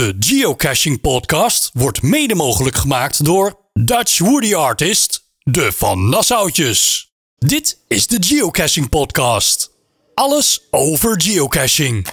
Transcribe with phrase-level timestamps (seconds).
[0.00, 7.10] De Geocaching Podcast wordt mede mogelijk gemaakt door Dutch Woody Artist, de Van Nassautjes.
[7.38, 9.70] Dit is de Geocaching Podcast.
[10.14, 12.06] Alles over geocaching.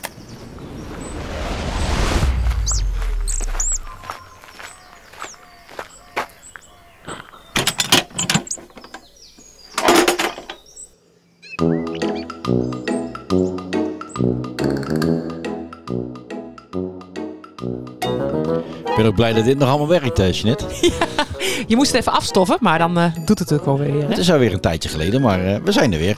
[18.97, 20.65] Ben ook blij dat dit nog allemaal werkt, eh, Jeanette.
[21.67, 23.93] Je moest het even afstoffen, maar dan eh, doet het ook wel weer.
[23.93, 24.07] Hè?
[24.07, 26.17] Het is alweer een tijdje geleden, maar eh, we zijn er weer.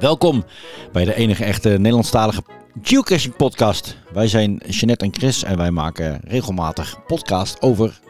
[0.00, 0.44] Welkom
[0.92, 2.42] bij de enige echte Nederlandstalige
[2.82, 3.96] geocaching podcast.
[4.12, 8.00] Wij zijn Jeanette en Chris en wij maken regelmatig podcast over,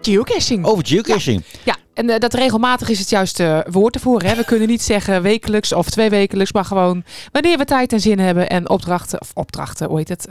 [0.00, 0.64] Geocaching.
[0.64, 1.44] over geocaching.
[1.64, 4.22] Ja, en dat regelmatig is het juiste woord ervoor.
[4.22, 4.34] Hè?
[4.34, 8.18] We kunnen niet zeggen wekelijks of twee wekelijks, maar gewoon wanneer we tijd en zin
[8.18, 10.26] hebben en opdrachten, of opdrachten, hoe heet het,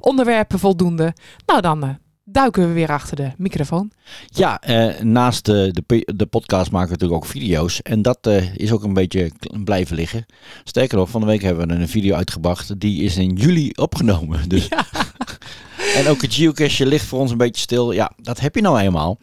[0.00, 1.12] onderwerpen voldoende.
[1.46, 1.98] Nou, dan
[2.34, 3.90] duiken we weer achter de microfoon.
[4.26, 7.82] Ja, eh, naast de, de, de podcast maken we natuurlijk ook video's.
[7.82, 9.30] En dat eh, is ook een beetje
[9.64, 10.26] blijven liggen.
[10.64, 12.80] Sterker nog, van de week hebben we een video uitgebracht.
[12.80, 14.48] Die is in juli opgenomen.
[14.54, 14.68] Dus.
[15.96, 17.92] en ook het geocache ligt voor ons een beetje stil.
[17.92, 19.18] Ja, dat heb je nou eenmaal.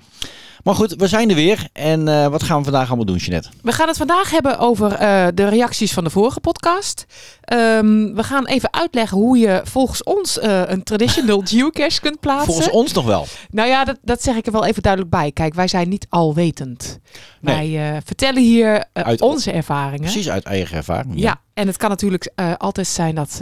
[0.63, 1.67] Maar goed, we zijn er weer.
[1.73, 3.49] En eh, wat gaan we vandaag allemaal doen, Jeanette?
[3.61, 7.05] We gaan het vandaag hebben over eh, de reacties van de vorige podcast.
[7.41, 12.45] Ehm, we gaan even uitleggen hoe je volgens ons eh, een traditional geocache kunt plaatsen.
[12.53, 13.25] Volgens ons nog wel.
[13.49, 15.31] Nou ja, dat, dat zeg ik er wel even duidelijk bij.
[15.31, 16.99] Kijk, wij zijn niet alwetend.
[17.41, 17.77] Nee.
[17.77, 19.99] Wij vertellen hier Uit- onze ervaringen.
[20.11, 21.13] Precies uit eigen ervaring.
[21.19, 21.41] Ja.
[21.53, 23.41] en het kan natuurlijk altijd zijn dat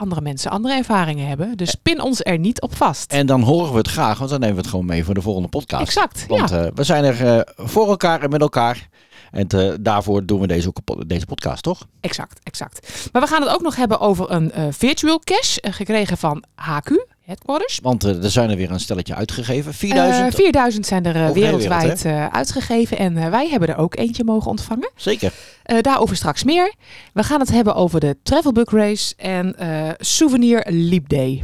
[0.00, 1.56] andere mensen andere ervaringen hebben.
[1.56, 3.12] Dus pin ons er niet op vast.
[3.12, 5.22] En dan horen we het graag, want dan nemen we het gewoon mee voor de
[5.22, 5.82] volgende podcast.
[5.82, 6.64] exact, Want ja.
[6.64, 8.88] eh, we zijn er eh, voor elkaar en met elkaar.
[9.30, 10.72] En eh, daarvoor doen we deze,
[11.06, 11.86] deze podcast, toch?
[12.00, 13.08] exact, exact.
[13.12, 17.06] Maar we gaan het ook nog hebben over een virtual cache eh, gekregen van HQ,
[17.30, 17.78] Headquarters.
[17.82, 19.74] Want eh, er zijn er weer een stelletje uitgegeven.
[19.74, 20.28] 4000.
[20.28, 23.96] Eh, 4000 zijn er eh, de wereldwijd eh, uitgegeven en eh, wij hebben er ook
[23.96, 24.90] eentje mogen ontvangen.
[24.96, 25.32] Zeker.
[25.62, 26.74] Eh, daarover straks meer.
[27.12, 31.42] We gaan het hebben over de Travel Book Race en eh, Souvenir Leap Day.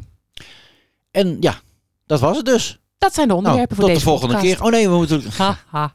[1.10, 1.54] En ja,
[2.06, 2.78] dat was het dus.
[2.98, 4.54] Dat zijn de Nou, onderwerpen tot voor de deze volgende podcast.
[4.54, 4.64] keer.
[4.66, 5.22] Oh nee, we moeten...
[5.36, 5.94] Haha,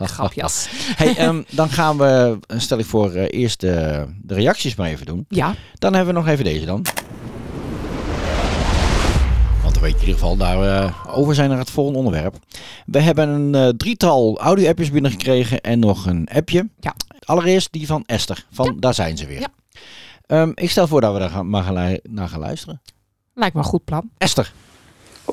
[0.14, 0.68] grapjas.
[0.96, 4.88] Hey, ehm, dan gaan we, eh, stel ik voor, eh, eerst de, de reacties maar
[4.88, 5.24] even doen.
[5.28, 6.84] Ja, Dan hebben we nog even deze dan.
[9.80, 12.34] Weet je in ieder geval, daarover zijn naar het volgende onderwerp.
[12.86, 16.68] We hebben een eh, drietal audio-appjes binnengekregen en nog een appje.
[16.80, 16.94] Ja.
[17.24, 19.40] Allereerst die van Esther, van Daar zijn ze weer.
[19.40, 19.48] Ja.
[20.26, 22.80] Ehm, ik stel voor dat we daar gaan, maar gaan naar gaan luisteren.
[23.34, 24.10] lijkt me een goed plan.
[24.18, 24.52] Esther,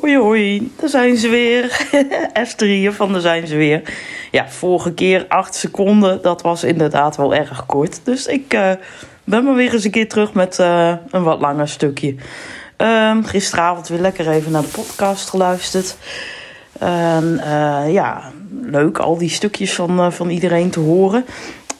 [0.02, 1.88] Hoi hoi, daar zijn ze weer.
[2.34, 3.94] Esther hier van daar zijn ze weer.
[4.32, 8.00] Ja, vorige keer 8 seconden, dat was inderdaad wel erg kort.
[8.04, 8.72] Dus ik eh,
[9.24, 12.16] ben maar weer eens een keer terug met eh, een wat langer stukje.
[12.78, 15.98] Ehm, gisteravond weer lekker even naar de podcast geluisterd.
[16.80, 18.32] Eh, ja,
[18.62, 21.26] leuk al die stukjes van, eh, van iedereen te horen.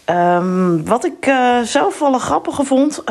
[0.06, 3.04] Ehm, wat ik eh, zelf wel een grappige vond.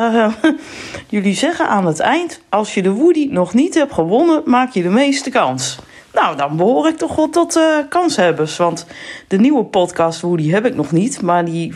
[1.07, 4.81] jullie zeggen aan het eind: als je de Woody nog niet hebt gewonnen, maak je
[4.81, 5.79] de meeste kans.
[6.13, 7.59] Nou, dan behoor ik toch wel tot
[7.89, 8.57] kanshebbers.
[8.57, 8.85] Want
[9.27, 11.21] de nieuwe podcast Woody heb ik nog niet.
[11.21, 11.73] Maar die,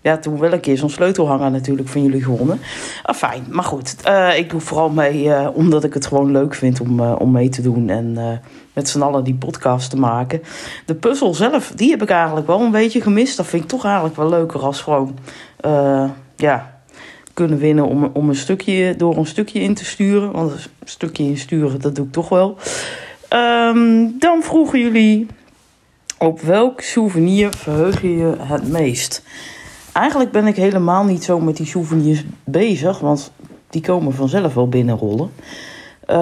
[0.00, 2.60] ja, toen wel een keer zo'n sleutelhanger natuurlijk van jullie gewonnen.
[3.02, 3.96] Ah, fijn, maar goed.
[4.02, 7.30] eh, ik doe vooral mee eh, omdat ik het gewoon leuk vind om, eh, om
[7.30, 7.88] mee te doen.
[7.88, 8.40] En
[8.72, 10.42] met z'n allen die podcast te maken.
[10.86, 13.36] De puzzel zelf, die heb ik eigenlijk wel een beetje gemist.
[13.36, 15.18] Dat vind ik toch eigenlijk wel leuker als gewoon...
[16.36, 16.80] ja,
[17.34, 20.32] kunnen winnen om, om een stukje, door een stukje in te sturen.
[20.32, 22.56] Want een stukje insturen, dat doe ik toch wel.
[23.28, 25.26] Ehm, dan vroegen jullie...
[26.20, 29.22] Op welk souvenir verheug je je het meest?
[29.98, 32.98] Eigenlijk ben ik helemaal niet zo met die souvenirs bezig.
[32.98, 33.32] Want
[33.70, 35.30] die komen vanzelf wel binnenrollen.
[36.06, 36.16] Eh,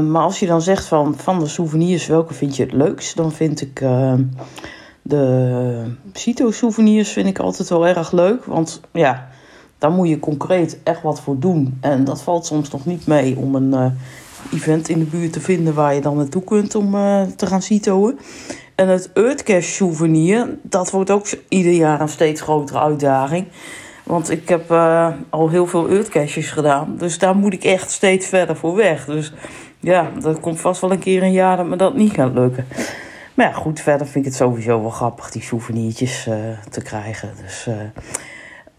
[0.00, 3.16] maar als je dan zegt van, van de souvenirs, welke vind je het leukst?
[3.16, 4.14] Dan vind ik eh,
[5.02, 8.44] de Cito-souvenirs vind ik altijd wel erg leuk.
[8.44, 9.28] Want ja,
[9.78, 11.78] daar moet je concreet echt wat voor doen.
[11.80, 13.90] En dat valt soms nog niet mee om een eh,
[14.52, 16.90] event in de buurt te vinden waar je dan naartoe kunt om
[17.36, 18.18] te gaan Citoen.
[18.74, 23.46] En het Earthcash souvenir, dat wordt ook ieder jaar een steeds grotere uitdaging.
[24.02, 26.96] Want ik heb eh, al heel veel Earthcaches gedaan.
[26.96, 29.04] Dus daar moet ik echt steeds verder voor weg.
[29.04, 29.32] Dus
[29.80, 32.66] ja, dat komt vast wel een keer een jaar dat me dat niet gaat lukken.
[33.34, 36.34] Maar ja, goed, verder vind ik het sowieso wel grappig die souvenirtjes eh,
[36.70, 37.30] te krijgen.
[37.42, 37.68] Dus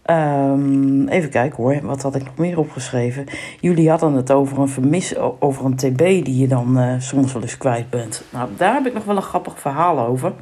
[0.04, 3.24] eh, ehm, even kijken hoor, wat had ik nog meer opgeschreven?
[3.60, 7.42] Jullie hadden het over een vermis, over een TB die je dan eh, soms wel
[7.42, 8.24] eens kwijt bent.
[8.30, 10.32] Nou, daar heb ik nog wel een grappig verhaal over.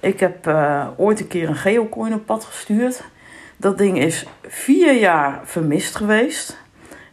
[0.00, 3.04] Ik heb eh, ooit een keer een geocoin op pad gestuurd.
[3.56, 6.58] Dat ding is vier jaar vermist geweest.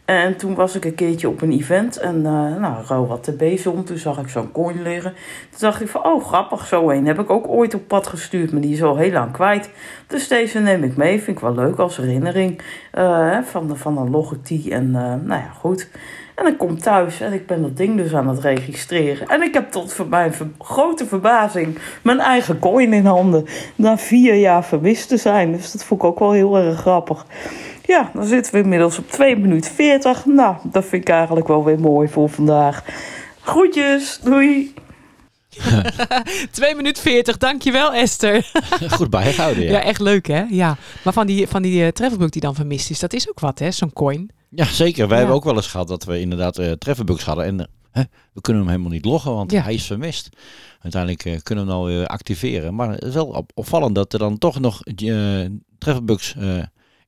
[0.04, 3.84] En toen was ik een keertje op een event en uh, nou, Ro had de.
[3.84, 5.12] Toen zag ik zo'n coin liggen.
[5.50, 8.52] Toen dacht ik van, oh grappig, zo een heb ik ook ooit op pad gestuurd.
[8.52, 9.70] Maar die is al heel lang kwijt.
[10.06, 11.22] Dus deze neem ik mee.
[11.22, 12.62] Vind ik wel leuk als herinnering
[12.94, 14.70] uh, van, de, van een.
[14.70, 15.88] En uh, nou ja, goed.
[16.34, 19.28] En ik kom thuis en ik ben dat ding dus aan het registreren.
[19.28, 23.44] En ik heb tot voor mijn grote verbazing mijn eigen coin in handen.
[23.76, 25.52] Na vier jaar vermist te zijn.
[25.52, 27.26] Dus dat vond ik ook wel heel erg grappig.
[27.86, 30.24] Ja, dan zitten we inmiddels op 2 minuten 40.
[30.24, 32.84] Nou, dat vind ik eigenlijk wel weer mooi voor vandaag.
[33.40, 34.74] Groetjes, doei!
[36.50, 38.50] 2 minuten 40, dankjewel Esther.
[38.98, 39.70] Goed bijgehouden, ja.
[39.70, 40.42] Ja, echt leuk hè?
[40.50, 40.76] Ja.
[41.04, 43.58] Maar van die, van die uh, travelbook die dan vermist is, dat is ook wat
[43.58, 44.30] hè, zo'n coin.
[44.48, 45.02] Ja, zeker.
[45.08, 45.16] Wij ja.
[45.16, 46.72] hebben ook wel eens gehad dat we inderdaad uh,
[47.24, 47.44] hadden.
[47.44, 49.62] En uh, we kunnen hem helemaal niet loggen, want ja.
[49.62, 50.28] hij is vermist.
[50.80, 52.74] Uiteindelijk uh, kunnen we hem nou weer activeren.
[52.74, 54.80] Maar het is wel op opvallend dat er dan toch nog
[55.78, 56.34] trefferbugs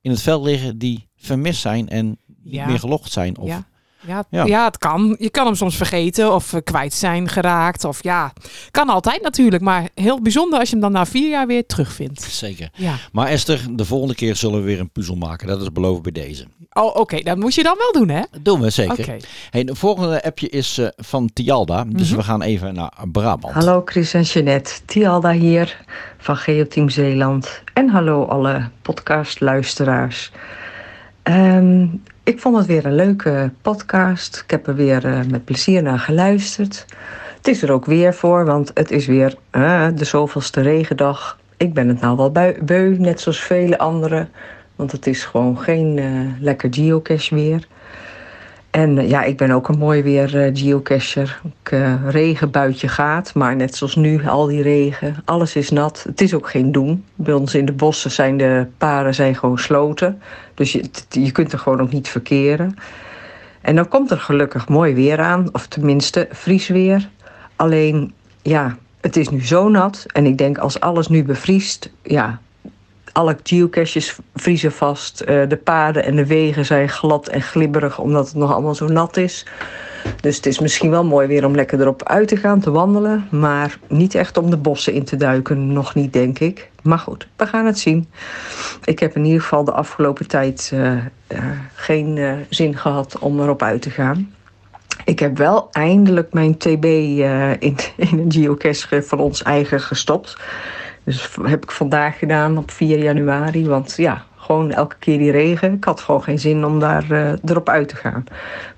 [0.07, 2.67] in het veld liggen die vermist zijn en niet ja.
[2.67, 3.37] meer gelogd zijn.
[3.37, 3.67] Of, ja.
[4.07, 4.45] Ja, ja.
[4.45, 5.15] ja, het kan.
[5.19, 7.83] Je kan hem soms vergeten of kwijt zijn geraakt.
[7.83, 8.33] Of ja,
[8.71, 9.63] kan altijd natuurlijk.
[9.63, 12.21] Maar heel bijzonder als je hem dan na vier jaar weer terugvindt.
[12.21, 12.69] Zeker.
[12.73, 12.95] Ja.
[13.11, 15.47] Maar Esther, de volgende keer zullen we weer een puzzel maken.
[15.47, 16.45] Dat is beloofd bij deze.
[16.71, 16.99] Oh, oké.
[16.99, 17.21] Okay.
[17.21, 18.21] Dat moet je dan wel doen, hè?
[18.31, 18.99] Dat doen we zeker.
[18.99, 19.21] Okay.
[19.49, 21.83] Hey, de volgende appje is uh, van Tialda.
[21.83, 22.17] Dus mm -hmm.
[22.17, 23.53] we gaan even naar Brabant.
[23.53, 24.73] Hallo Chris en Jeanette.
[24.85, 25.77] Tialda hier
[26.17, 27.61] van Geoteam Zeeland.
[27.73, 30.31] En hallo alle podcastluisteraars.
[31.23, 34.41] Um, ik vond het weer een leuke podcast.
[34.43, 36.85] Ik heb er weer uh, met plezier naar geluisterd.
[37.37, 41.39] Het is er ook weer voor, want het is weer uh, de zoveelste regendag.
[41.57, 42.31] Ik ben het nou wel
[42.65, 44.29] beu, net zoals vele anderen.
[44.75, 47.67] Want het is gewoon geen uh, lekker geocache weer.
[48.77, 51.41] En ja, ik ben ook een mooi weer geocacher.
[51.63, 51.77] Ik,
[52.07, 55.15] regenbuitje gaat, maar net zoals nu, al die regen.
[55.25, 56.03] Alles is nat.
[56.07, 57.03] Het is ook geen doen.
[57.15, 60.21] Bij ons in de bossen zijn de paren zijn gewoon sloten.
[60.53, 62.75] Dus je, je kunt er gewoon ook niet verkeren.
[63.61, 67.09] En dan komt er gelukkig mooi weer aan, of tenminste vriesweer.
[67.55, 70.05] Alleen, ja, het is nu zo nat.
[70.07, 72.39] En ik denk als alles nu bevriest, ja,
[73.17, 75.17] alle geocaches vriezen vast.
[75.27, 79.17] de paden en de wegen zijn glad en glibberig omdat het nog allemaal zo nat
[79.17, 79.45] is.
[80.21, 83.27] Dus het is misschien wel mooi weer om lekker erop uit te gaan, te wandelen.
[83.31, 85.73] Maar niet echt om de bossen in te duiken.
[85.73, 86.69] Nog niet, denk ik.
[86.83, 88.09] Maar goed, we gaan het zien.
[88.83, 90.99] Ik heb in ieder geval de afgelopen tijd uh, uh,
[91.73, 94.33] geen zin gehad om erop uit te gaan.
[95.05, 97.59] Ik heb wel eindelijk mijn TB in,
[98.09, 100.37] in een geocache van ons eigen gestopt.
[101.07, 103.67] Dus heb ik vandaag gedaan op 4 januari.
[103.67, 105.73] Want ja, gewoon elke keer die regen.
[105.73, 108.23] Ik had gewoon geen zin om daar uh, erop uit te gaan.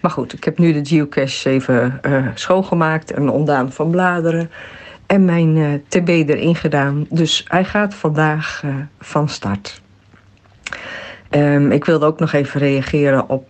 [0.02, 4.52] Maar goed, ik heb nu de geocache even uh, schoongemaakt en ontdaan van bladeren.
[5.06, 7.06] En mijn uh, TB erin gedaan.
[7.10, 8.64] Dus hij gaat vandaag
[9.00, 9.81] van start.
[11.30, 13.48] Um, ik wilde ook nog even reageren op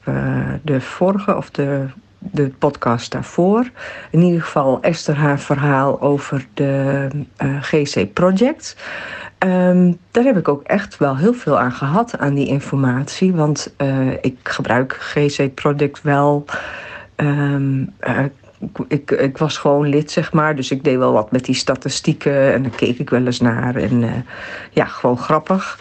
[0.62, 1.86] de vorige of de
[2.20, 3.70] de podcast daarvoor.
[4.12, 7.08] In ieder geval Esther haar verhaal over de
[7.44, 8.76] uh, GC Project.
[9.46, 13.34] Um, daar heb ik ook echt wel heel veel aan gehad, aan die informatie.
[13.34, 16.46] Want uh, ik gebruik GC Project wel.
[17.16, 18.20] Um, uh,
[18.88, 20.56] ik, ik, was gewoon lid, zeg maar.
[20.56, 22.54] Dus ik deed wel wat met die statistieken.
[22.54, 23.76] En daar keek ik wel eens naar.
[23.76, 24.26] En
[24.72, 25.80] ja, gewoon grappig.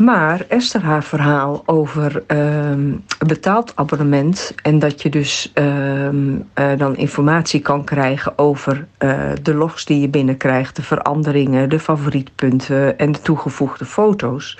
[0.00, 6.96] Maar Esther haar verhaal over een betaald abonnement en dat je dus um, uh, dan
[6.96, 13.12] informatie kan krijgen over uh, de logs die je binnenkrijgt, de veranderingen, de favorietpunten en
[13.12, 14.58] de toegevoegde foto's.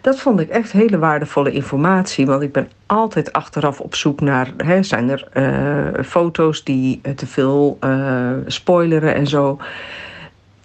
[0.00, 4.52] Dat vond ik echt hele waardevolle informatie, want ik ben altijd achteraf op zoek naar,
[4.56, 7.78] hè, zijn er uh, foto's die te veel
[8.46, 9.58] spoileren en zo.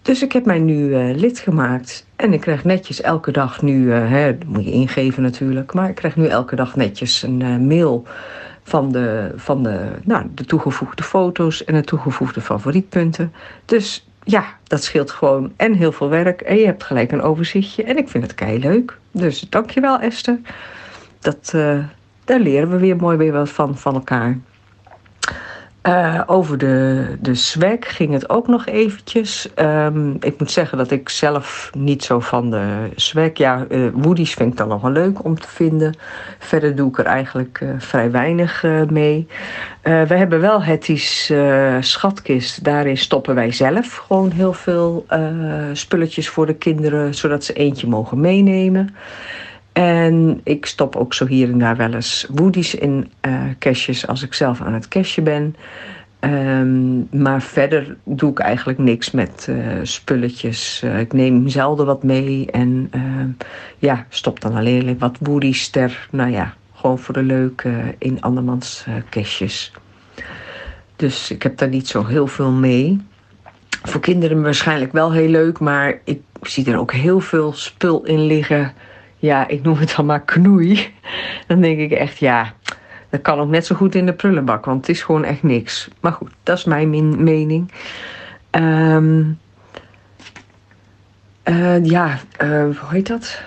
[0.06, 2.06] Dus ik heb mij nu uh, lid gemaakt.
[2.16, 5.74] En ik krijg netjes elke dag nu, uh, hè, dat moet je ingeven natuurlijk.
[5.74, 8.08] Maar ik krijg nu elke dag netjes een uh, mail
[8.64, 13.34] van, de, van de, nou, de toegevoegde foto's en de toegevoegde favorietpunten.
[13.66, 16.42] Dus ja, dat scheelt gewoon en heel veel werk.
[16.42, 17.84] En je hebt gelijk een overzichtje.
[17.84, 18.98] En ik vind het kei leuk.
[19.12, 20.40] Dus dankjewel Esther.
[21.20, 21.52] Dat,
[22.26, 24.38] daar leren we weer mooi weer wat van, van elkaar.
[25.88, 27.36] Uh, over de, de
[27.80, 29.50] ging het ook nog eventjes.
[29.56, 33.30] Um, ik moet zeggen dat ik zelf niet zo van de swag...
[33.34, 35.98] Ja, uh, Woody's vind ik dan nog wel leuk om te vinden.
[36.39, 39.27] Verder doe ik er eigenlijk uh, vrij weinig mee.
[39.82, 41.34] we hebben wel Hetty's
[41.80, 42.63] schatkist.
[42.63, 45.06] Daarin stoppen wij zelf gewoon heel veel
[45.74, 47.13] spulletjes voor de kinderen...
[47.13, 48.96] zodat ze eentje mogen meenemen.
[49.75, 54.34] En ik stop ook zo hier en daar wel eens woodies in uh, als ik
[54.34, 55.55] zelf aan het cachen ben.
[56.20, 60.82] Um, maar verder doe ik eigenlijk niks met uh, spulletjes.
[60.84, 62.91] Uh, ik neem zelden wat mee en
[63.77, 66.53] ja, stop dan alleen wat woodies ter, nou ja,
[66.86, 69.72] gewoon voor de leuk eh, in andermans eh kastjes.
[70.96, 73.01] Dus ik heb daar niet zo heel veel mee.
[73.84, 78.25] Voor kinderen waarschijnlijk wel heel leuk, maar ik zie er ook heel veel spul in
[78.25, 78.74] liggen.
[79.18, 80.94] Ja, ik noem het dan maar knoei.
[81.48, 82.54] Dan denk ik echt, ja,
[83.10, 85.90] dat kan ook net zo goed in de prullenbak, want het is gewoon echt niks.
[86.00, 87.72] Maar goed, dat is mijn mening.
[91.46, 93.42] Eh, ja, eh, hoe heet dat?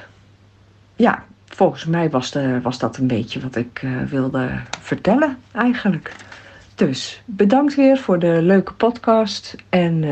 [0.96, 4.48] Ja, volgens mij was, was dat een beetje wat ik eh, wilde
[4.80, 6.14] vertellen eigenlijk.
[6.74, 9.56] Dus bedankt weer voor de leuke podcast.
[9.68, 10.04] En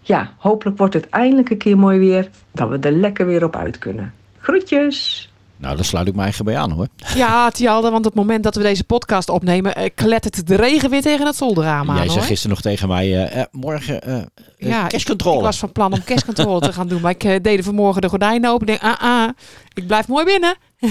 [0.00, 2.30] ja, hopelijk wordt het eindelijk een keer mooi weer.
[2.52, 4.12] Dat we er lekker weer op uit kunnen.
[4.50, 5.28] Groetjes!
[5.56, 6.86] Nou, daar sluit ik me eigen bij aan hoor.
[7.14, 10.90] Ja, Tialde, want op het moment dat we deze podcast opnemen, eh, klettert de regen
[10.90, 11.96] weer tegen het zolderraam aan.
[11.96, 12.26] Jij zei hoor.
[12.26, 14.12] gisteren nog tegen mij, eh, eh, morgen eh
[14.58, 18.02] Ja, ja, ik- was van plan om cashcontrole te gaan doen, maar ik deed vanmorgen
[18.02, 18.66] de gordijnen open.
[18.68, 19.28] Ik denk, ah, ah,
[19.74, 20.54] ik blijf mooi binnen.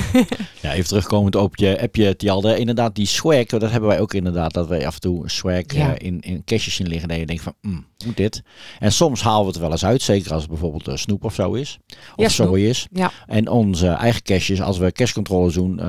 [0.61, 2.57] Ja, even terugkomend op je appje, Tjalde.
[2.59, 4.53] Inderdaad, die swag, dat hebben wij ook inderdaad.
[4.53, 5.95] Dat wij af en toe swag Ja.
[5.95, 6.43] eh, in, in
[6.79, 7.09] in liggen.
[7.09, 8.43] En je denkt van, mm, moet dit?
[8.79, 10.01] En soms halen we het wel eens uit.
[10.01, 11.79] Zeker als het bijvoorbeeld eh, snoep of zo is.
[11.87, 12.87] Of Ja, zooi is.
[12.91, 13.11] Ja.
[13.27, 15.79] En onze eigen cashjes, als we cashcontrole doen,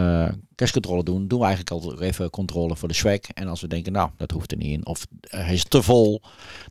[0.56, 3.18] cashcontrole doen, doen we eigenlijk altijd even controle voor de swag.
[3.34, 4.86] En als we denken, nou, dat hoeft er niet in.
[4.86, 6.20] Of eh, hij is te vol,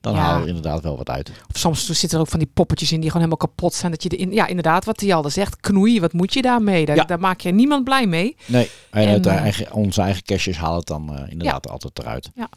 [0.01, 0.19] dan Ja.
[0.19, 1.31] halen we inderdaad wel wat uit.
[1.49, 3.91] Of soms zitten er ook van die poppetjes in die gewoon helemaal kapot zijn.
[3.91, 6.85] Dat je erin, ja, inderdaad, wat Tialde zegt, knoei, wat moet je daarmee?
[6.85, 7.03] Daar, Ja.
[7.03, 8.35] daar maak je niemand blij mee.
[8.45, 11.99] Nee, en, En, het, eh, eigen, onze eigen cashjes halen het dan eh, inderdaad altijd
[11.99, 12.29] eruit.
[12.35, 12.49] Ja.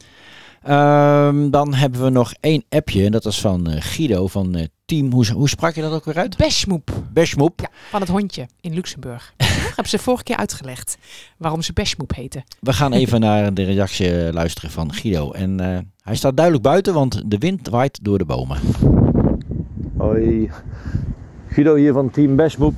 [0.62, 3.04] Ehm, dan hebben we nog één appje.
[3.04, 5.12] En dat is van eh, Guido van eh, Team.
[5.12, 6.36] Hoe, hoe sprak je dat ook weer uit?
[6.36, 6.90] Beshmoep.
[7.12, 7.60] Beshmoep.
[7.60, 9.34] Ja, van het hondje in Luxemburg.
[9.66, 10.98] Hebben ze vorige keer uitgelegd
[11.36, 12.44] waarom ze Beshmoep heten.
[12.60, 15.30] We gaan even naar de reactie eh, luisteren van Guido.
[15.30, 18.58] En eh, hij staat duidelijk buiten, want de wind waait door de bomen.
[19.96, 20.50] Hoi,
[21.48, 22.74] Guido hier van Team Bashmoep.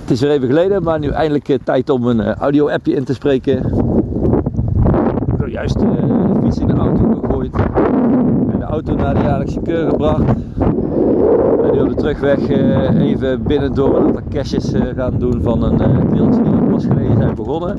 [0.00, 3.90] Het is weer even geleden, maar nu eindelijk tijd om een audio-appje in te spreken.
[5.52, 5.82] Juist eh,
[6.32, 7.54] de fiets in de auto gegooid
[8.52, 10.24] en de auto naar de jaarlijkse keur gebracht.
[11.62, 15.42] En nu op de terugweg eh, even binnen door een aantal caches eh, gaan doen
[15.42, 15.76] van een
[16.08, 17.76] trailtje die we pas geleden zijn begonnen.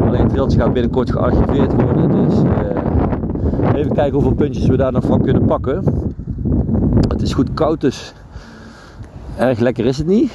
[0.00, 2.34] Alleen het trailtje gaat binnenkort gearchiveerd worden, dus
[3.74, 5.84] even kijken hoeveel puntjes we daar nog van kunnen pakken.
[7.08, 8.14] Het is goed koud, dus
[9.38, 10.32] erg lekker is het niet.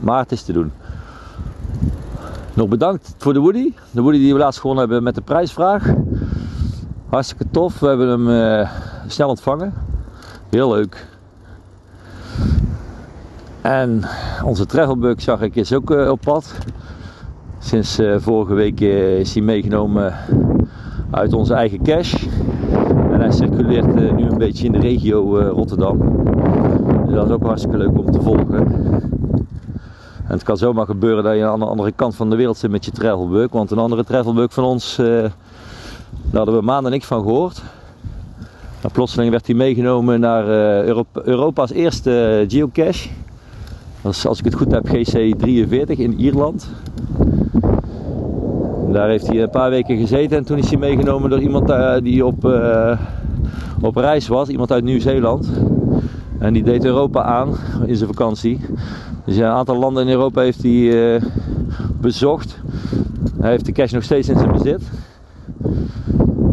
[0.00, 0.70] Maar het is te doen.
[2.56, 3.72] Nog bedankt voor de Woody.
[3.90, 5.94] De Woody die we laatst gewonnen hebben met de prijsvraag.
[7.08, 7.78] Hartstikke tof.
[7.78, 8.70] We hebben hem eh,
[9.06, 9.74] snel ontvangen.
[10.48, 11.06] Heel leuk.
[13.60, 14.02] En
[14.44, 16.54] onze travelbug zag ik is ook eh, op pad.
[17.58, 18.80] Sinds eh, vorige week
[19.20, 20.14] is hij meegenomen
[21.10, 22.28] uit onze eigen cache.
[23.12, 25.98] En hij circuleert nu een beetje in de regio Rotterdam.
[27.06, 28.66] Dus dat is ook hartstikke leuk om te volgen.
[30.26, 32.70] En het kan zomaar gebeuren dat je aan de andere kant van de wereld zit
[32.70, 33.50] met je travelbug.
[33.50, 35.30] Want een andere travelbug van ons, eh, daar
[36.32, 37.62] hadden we maanden niks van gehoord.
[38.82, 43.08] Maar plotseling werd hij meegenomen naar eh, Europa- Europa's eerste eh, geocache.
[44.02, 46.68] Dat is, als ik het goed heb, GC43 in Ierland.
[48.92, 52.26] Daar heeft hij een paar weken gezeten en toen is hij meegenomen door iemand die
[52.26, 52.44] op,
[53.80, 55.50] op reis was, iemand uit Nieuw-Zeeland.
[56.38, 58.60] En die deed Europa aan in zijn vakantie.
[59.24, 61.22] Dus een aantal landen in Europa heeft hij eh,
[62.00, 62.58] bezocht.
[63.40, 64.82] Hij heeft de cash nog steeds in zijn bezit.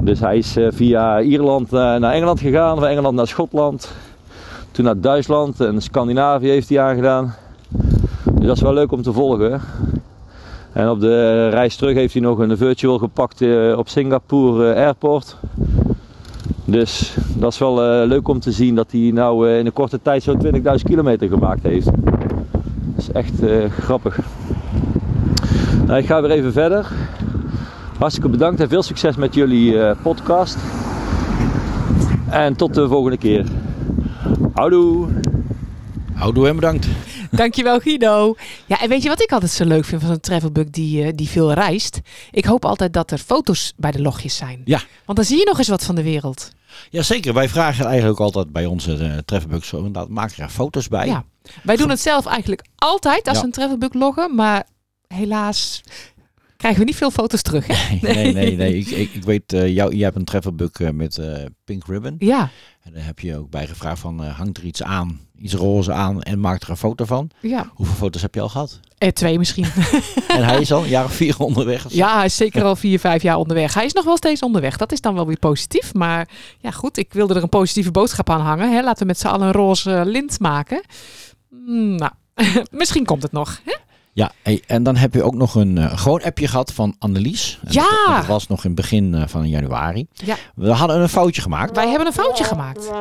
[0.03, 3.91] Dus hij is eh, via Ierland eh, naar Engeland gegaan, van Engeland naar Schotland.
[4.71, 7.33] Toen naar Duitsland en Scandinavië heeft hij aangedaan.
[8.33, 9.61] Dus dat is wel leuk om te volgen.
[10.73, 13.41] En op de reis terug heeft hij nog een virtual gepakt
[13.75, 15.37] op Singapore Airport.
[16.65, 19.73] Dus dat is wel eh, leuk om te zien dat hij nou eh, in een
[19.73, 21.85] korte tijd zo'n 20.000 kilometer gemaakt heeft.
[21.85, 24.19] Dat is echt eh, grappig.
[25.85, 26.91] Nou, ik ga weer even verder.
[27.97, 30.57] Hartstikke bedankt en veel succes met jullie podcast.
[32.29, 33.45] En tot de volgende keer.
[34.53, 35.07] Houdoe!
[36.13, 36.87] Houdoe en bedankt.
[37.35, 38.35] Dankjewel Guido.
[38.65, 41.11] Ja, en weet je wat ik altijd zo leuk vind van zo'n travelbug die, eh,
[41.15, 41.99] die veel reist?
[42.31, 44.61] Ik hoop altijd dat er foto's bij de logjes zijn.
[44.65, 44.81] Ja.
[45.05, 46.51] Want dan zie je nog eens wat van de wereld.
[46.89, 50.87] Jazeker, wij vragen eigenlijk ook altijd bij onze uh, travelbugs zo inderdaad, maak er foto's
[50.87, 51.05] bij.
[51.07, 51.25] Ja.
[51.63, 53.39] Wij doen het zelf eigenlijk altijd als Ja.
[53.41, 54.67] we een travelbug loggen, maar
[55.07, 55.81] helaas
[56.57, 57.67] krijgen we niet veel foto's terug.
[57.67, 57.97] Hè?
[58.01, 58.75] Nee, nee, nee.
[58.85, 62.15] Ik, ik, ik weet, uh, jou, jij hebt een travelbug uh, met uh, Pink Ribbon.
[62.19, 62.49] Ja.
[62.81, 66.21] En daar heb je ook bij gevraagd van, hangt er iets aan, iets roze aan
[66.21, 67.29] en maak er een foto van.
[67.39, 67.71] Ja.
[67.73, 68.79] Hoeveel foto's heb je al gehad?
[68.97, 69.65] Eh, twee misschien.
[70.27, 71.85] en hij is al een jaar of vier onderweg?
[71.89, 73.73] Ja, hij is zeker al vier, vijf jaar onderweg.
[73.73, 74.77] Hij is nog wel steeds onderweg.
[74.77, 75.93] Dat is dan wel weer positief.
[75.93, 78.73] Maar ja, goed, ik wilde er een positieve boodschap aan hangen.
[78.73, 78.81] Hè?
[78.81, 80.81] Laten we met z'n allen een roze lint maken.
[81.49, 82.11] Mm, nou,
[82.71, 83.59] misschien komt het nog.
[83.63, 83.73] Hè?
[84.15, 84.31] Ja,
[84.67, 87.59] en dan heb je ook nog een uh, gewoon appje gehad van Annelies.
[87.63, 87.89] En Ja!
[88.07, 90.07] Dat, dat was nog in het begin uh, van januari.
[90.13, 90.35] Ja.
[90.55, 91.75] We hadden een foutje gemaakt.
[91.75, 92.91] Wij hebben een foutje gemaakt.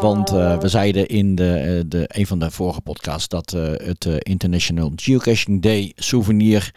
[0.00, 3.50] Want uh, we zeiden in de, de, een van de vorige podcasts dat
[3.84, 6.74] het International Geocaching Day souvenir...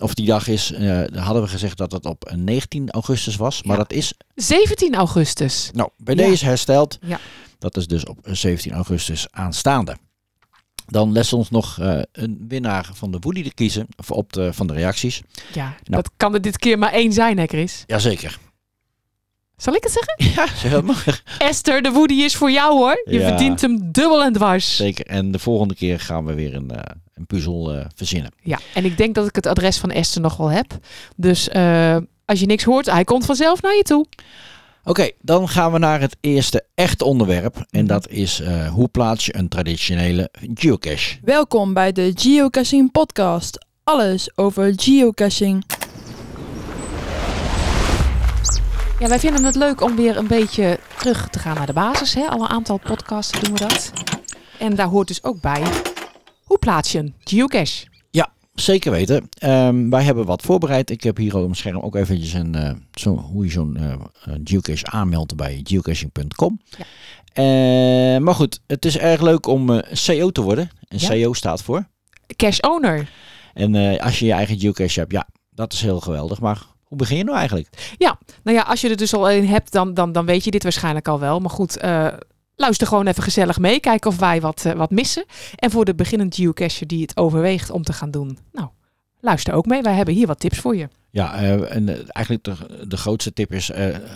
[0.00, 0.72] Of die dag is,
[1.14, 3.62] hadden we gezegd dat het op 19 augustus was.
[3.62, 3.82] Maar Ja.
[3.82, 5.70] dat is 17 augustus.
[5.72, 6.26] Nou, bij Ja.
[6.28, 6.98] deze hersteld.
[7.02, 7.18] Ja.
[7.58, 9.96] Dat is dus op 17 augustus aanstaande.
[10.90, 13.86] Dan les ons nog eh, een winnaar van de Woody te kiezen.
[13.96, 15.22] Of op de, van de reacties.
[15.52, 16.02] Ja, Nou.
[16.02, 17.84] dat kan er dit keer maar één zijn, hè Chris?
[17.86, 18.38] Jazeker.
[19.56, 20.46] Zal ik het zeggen?
[20.70, 21.22] Ja, maar.
[21.38, 23.02] Esther, de Woody is voor jou hoor.
[23.04, 23.28] Je Ja.
[23.28, 24.76] verdient hem dubbel en dwars.
[24.76, 25.06] Zeker.
[25.06, 28.32] En de volgende keer gaan we weer een, eh, een puzzel eh, verzinnen.
[28.42, 30.66] Ja, en ik denk dat ik het adres van Esther nog wel heb.
[31.16, 31.50] Dus
[32.24, 34.06] als je niks hoort, hij komt vanzelf naar je toe.
[34.88, 37.56] Oké, dan gaan we naar het eerste echte onderwerp.
[37.56, 37.86] En Mhm.
[37.86, 41.18] dat is eh, hoe plaats je een traditionele geocache.
[41.22, 43.66] Welkom bij de Geocaching Podcast.
[43.84, 45.64] Alles over geocaching.
[48.98, 52.14] Ja, wij vinden het leuk om weer een beetje terug te gaan naar de basis.
[52.14, 52.26] Hè?
[52.26, 53.92] Al een aantal podcasts doen we dat.
[54.58, 55.62] En daar hoort dus ook bij,
[56.44, 57.86] hoe plaats je een geocache?
[58.60, 59.28] Zeker weten.
[59.38, 60.90] Ehm, wij hebben wat voorbereid.
[60.90, 63.94] Ik heb hier op mijn scherm ook eventjes een, eh, zo, hoe je zo'n eh,
[64.44, 66.60] geocache aanmeldt bij geocaching.com.
[66.78, 66.84] Ja.
[67.32, 70.70] Eh, maar goed, het is erg leuk om CO te worden.
[70.88, 71.08] En Ja.
[71.08, 71.86] CO staat voor.
[72.36, 73.10] Cache owner.
[73.54, 76.40] En als je je eigen geocache hebt, ja, dat is heel geweldig.
[76.40, 77.68] Maar hoe begin je nou eigenlijk?
[78.42, 80.62] Nou ja, als je er dus al een hebt, dan, dan, dan weet je dit
[80.62, 81.40] waarschijnlijk al wel.
[81.40, 81.80] Maar goed,
[82.58, 83.80] luister gewoon even gezellig mee.
[83.80, 85.24] Kijken of wij wat, eh, wat missen.
[85.54, 88.38] En voor de beginnend geocacher die het overweegt om te gaan doen.
[88.52, 88.68] Nou,
[89.20, 89.82] luister ook mee.
[89.82, 90.88] Wij hebben hier wat tips voor je.
[91.10, 93.70] Ja, eh, en eh, eigenlijk de, de grootste tip is,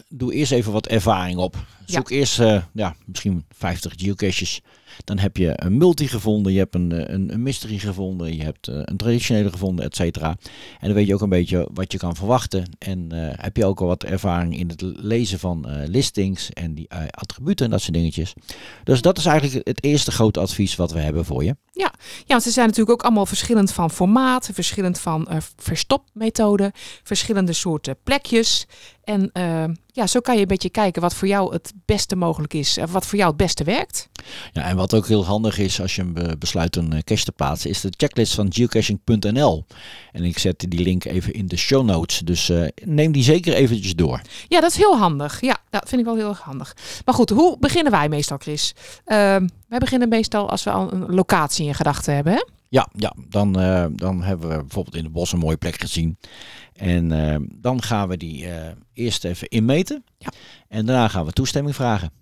[0.09, 1.57] doe eerst even wat ervaring op.
[1.87, 4.61] Zoek eerst, ja, misschien 50 geocaches.
[5.05, 8.43] Dan heb je een multi gevonden, je hebt een, eh, een, een mystery gevonden, je
[8.43, 10.29] hebt eh, een traditionele gevonden, et cetera.
[10.79, 12.65] En dan weet je ook een beetje wat je kan verwachten.
[12.79, 16.91] En eh, heb je ook al wat ervaring in het lezen van listings en die
[17.11, 18.35] attributen en dat soort dingetjes.
[18.85, 21.57] Dus dat is eigenlijk het eerste grote advies wat we hebben voor je.
[21.73, 21.93] Ja,
[22.27, 28.67] want ze zijn natuurlijk ook allemaal verschillend van formaat, verschillend van verstopmethoden, verschillende soorten plekjes.
[29.05, 32.55] En eh, ja, zo kan je een beetje kijken wat voor jou het beste mogelijk
[32.55, 34.09] is, en wat voor jou het beste werkt.
[34.53, 37.33] Ja, en wat ook heel handig is als je be- besluit een eh, cache te
[37.33, 39.67] plaatsen, is de checklist van geocaching.nl.
[40.13, 42.19] En ik zet die link even in de show notes.
[42.19, 44.21] Dus eh, neem die zeker eventjes door.
[44.49, 45.41] Ja, dat is heel handig.
[45.41, 46.77] Ja, dat vind ik wel heel erg handig.
[47.05, 48.75] Maar goed, hoe beginnen wij meestal, Chris?
[49.05, 52.33] Ehm, wij beginnen meestal als we al een locatie in gedachten hebben.
[52.33, 52.43] Hè?
[52.73, 56.19] Ja, ja dan, eh, dan hebben we bijvoorbeeld in het bos een mooie plek gezien.
[56.75, 60.05] En eh, dan gaan we die eh, eerst even inmeten.
[60.19, 60.33] Ja.
[60.69, 62.13] En daarna gaan we toestemming vragen.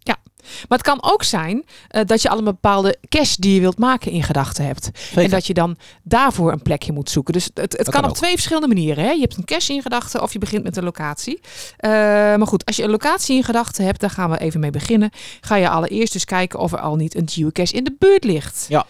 [0.69, 4.11] Maar het kan ook zijn dat je al een bepaalde cache die je wilt maken
[4.11, 4.91] in gedachten hebt.
[4.93, 5.23] Zeker.
[5.23, 7.33] En dat je dan daarvoor een plekje moet zoeken.
[7.33, 9.05] Dus het, het kan, kan op twee verschillende manieren.
[9.05, 9.11] Hè?
[9.11, 11.41] Je hebt een cache in gedachten of je begint met een locatie.
[11.81, 15.11] Maar goed, als je een locatie in gedachten hebt, daar gaan we even mee beginnen.
[15.41, 18.67] Ga je allereerst dus kijken of er al niet een geocache in de buurt ligt.
[18.69, 18.87] Ja.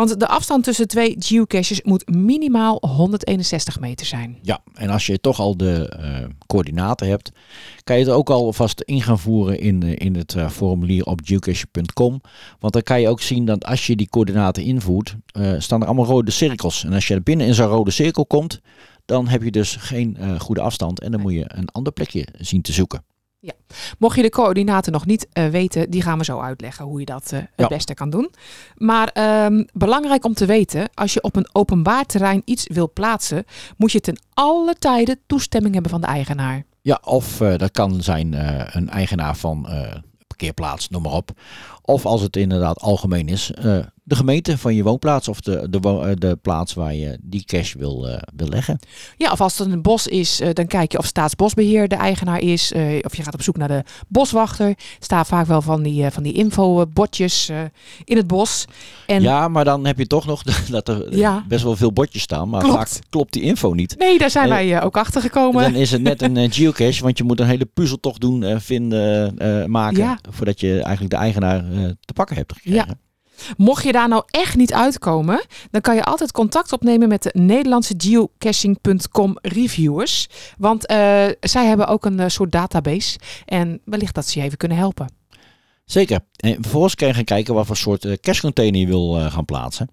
[0.00, 4.38] Want de afstand tussen twee geocaches moet minimaal 161 meter zijn.
[4.42, 7.32] Ja, en als je toch al de eh, coördinaten hebt,
[7.84, 11.04] kan je het ook al vast in gaan voeren in, eh, in het eh, formulier
[11.04, 12.20] op geocache.com.
[12.58, 15.16] Want dan kan je ook zien dat als je die coördinaten invoert,
[15.58, 16.84] staan er allemaal rode cirkels.
[16.84, 18.60] En als je binnen in zo'n rode cirkel komt,
[19.04, 22.62] dan heb je dus geen goede afstand en dan moet je een ander plekje zien
[22.62, 23.02] te zoeken.
[23.98, 27.06] Mocht je de coördinaten nog niet eh, weten, die gaan we zo uitleggen hoe je
[27.06, 27.68] dat eh, het Ja.
[27.68, 28.30] beste kan doen.
[28.76, 33.44] Maar ehm, belangrijk om te weten, als je op een openbaar terrein iets wil plaatsen,
[33.76, 36.64] moet je ten alle tijde toestemming hebben van de eigenaar.
[36.82, 38.32] Ja, of eh, dat kan zijn
[38.76, 39.68] een eigenaar van
[40.26, 41.30] parkeerplaats, noem maar op.
[41.82, 43.50] Of als het inderdaad algemeen is,
[44.10, 47.74] de gemeente van je woonplaats of de, de, eh, de plaats waar je die cash
[47.74, 48.78] wil, eh, wil leggen.
[49.16, 52.40] Ja, of als het een bos is, eh, dan kijk je of Staatsbosbeheer de eigenaar
[52.40, 52.72] is.
[53.02, 54.66] of je gaat op zoek naar de boswachter.
[54.68, 57.58] Er staan vaak wel van die, van die infobordjes eh
[58.04, 58.64] in het bos.
[59.06, 60.42] En Ja, maar dan heb je toch nog
[60.76, 61.44] dat er Ja.
[61.48, 62.76] best wel veel bordjes staan, maar Klopt.
[62.76, 63.94] vaak klopt die info niet.
[63.98, 65.62] nee, daar zijn wij ook achter gekomen.
[65.62, 69.34] Dan is het net een geocache, want je moet een hele puzzeltocht doen, vinden,
[69.70, 70.18] maken, Ja.
[70.30, 71.64] voordat je eigenlijk de eigenaar
[72.00, 72.98] te pakken hebt gekregen.
[73.56, 77.30] Mocht je daar nou echt niet uitkomen, dan kan je altijd contact opnemen met de
[77.32, 80.28] Nederlandse geocaching.com reviewers.
[80.58, 80.96] Want eh,
[81.40, 83.18] zij hebben ook een eh, soort database.
[83.44, 85.12] En wellicht dat ze je even kunnen helpen.
[85.84, 86.20] Zeker.
[86.36, 89.90] En vervolgens kan je gaan kijken wat voor soort eh, cachecontainer je wil gaan plaatsen.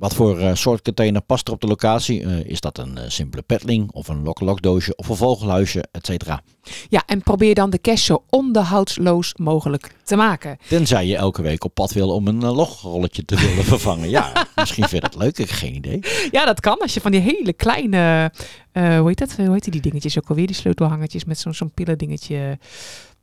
[0.00, 2.22] Wat voor eh, soort container past er op de locatie?
[2.22, 6.06] Eh, is dat een eh, simpele petling of een lok-lok doosje of een vogelhuisje, et
[6.06, 6.42] cetera?
[6.88, 10.58] Ja, en probeer dan de cache zo onderhoudsloos mogelijk te maken.
[10.68, 14.10] Tenzij je elke week op pad wil om een logrolletje te willen vervangen.
[14.10, 16.00] Ja, misschien vind je dat leuk, ik heb geen idee.
[16.30, 18.32] Ja, dat kan als je van die hele kleine,
[18.72, 19.32] hoe heet dat?
[19.36, 20.46] Hoe heet die dingetjes ook alweer?
[20.46, 22.58] Die sleutelhangertjes met zo'n zo'n pillendingetje.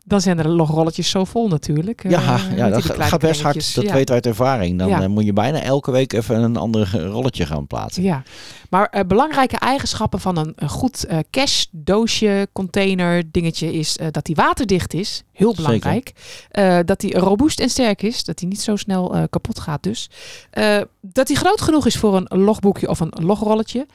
[0.08, 2.04] Dan zijn er logrolletjes zo vol natuurlijk.
[2.04, 3.76] Eh, Ja, heet ja dat gaat best hard.
[3.76, 3.94] Dat Ja.
[3.94, 4.80] weet uit ervaring.
[4.80, 5.02] Dan Ja.
[5.02, 8.04] eh, moet je bijna elke week even een ander eh, rolletje gaan plaatsen.
[8.04, 8.24] Ja,
[8.70, 14.08] maar eh, belangrijke eigenschappen van een, een goed eh cache, doosje, container, dingetje is eh,
[14.12, 15.24] dat die waterdicht is.
[15.34, 16.12] Heel belangrijk.
[16.52, 18.24] Eh, dat die robuust en sterk is.
[18.24, 20.10] Dat die niet zo snel eh, kapot gaat dus.
[20.50, 23.86] Eh, dat die groot genoeg is voor een logboekje of een logrolletje.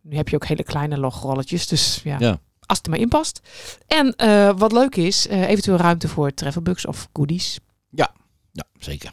[0.00, 2.38] Nu heb je ook hele kleine logrolletjes, dus ja, Ja.
[2.66, 3.40] Als het er maar in past.
[3.86, 7.58] En eh, wat leuk is, eh, eventueel ruimte voor travelbugs of goodies.
[8.54, 9.12] Ja, zeker.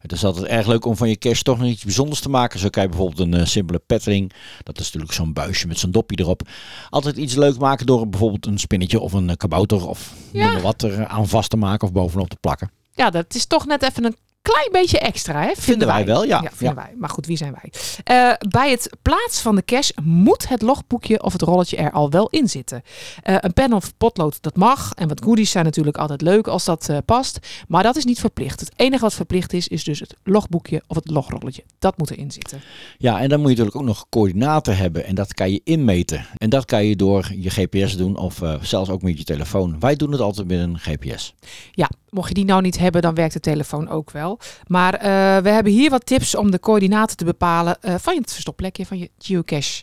[0.00, 2.58] Het is altijd erg leuk om van je cache toch nog iets bijzonders te maken.
[2.60, 4.32] Zo kan je bijvoorbeeld een eh, simpele petring.
[4.62, 6.48] Dat is natuurlijk zo'n buisje met zo'n dopje erop.
[6.90, 10.60] Altijd iets leuk maken door bijvoorbeeld een spinnetje of een kabouter of Ja.
[10.60, 12.70] wat er aan vast te maken of bovenop te plakken.
[12.94, 15.52] Ja, dat is toch net even een klein beetje extra, hè?
[15.54, 16.42] Vinden, wij wel, ja.
[16.52, 16.94] vinden wij.
[16.96, 17.72] Maar goed, wie zijn wij?
[18.04, 22.10] Eh, bij het plaatsen van de cache moet het logboekje of het rolletje er al
[22.10, 22.82] wel in zitten.
[23.22, 24.92] Eh, een pen of potlood, dat mag.
[24.94, 27.38] En wat goodies zijn natuurlijk altijd leuk als dat eh, past.
[27.68, 28.60] Maar dat is niet verplicht.
[28.60, 31.64] Het enige wat verplicht is, is dus het logboekje of het logrolletje.
[31.78, 32.60] Dat moet erin zitten.
[32.98, 35.04] Ja, en dan moet je natuurlijk ook nog coördinaten hebben.
[35.04, 36.26] En dat kan je inmeten.
[36.36, 39.80] En dat kan je door je GPS doen of zelfs ook met je telefoon.
[39.80, 41.34] Wij doen het altijd met een GPS.
[41.70, 44.31] Ja, mocht je die nou niet hebben, dan werkt de telefoon ook wel.
[44.66, 48.32] Maar eh, we hebben hier wat tips om de coördinaten te bepalen eh, van het
[48.32, 49.82] verstopplekje, van je geocache.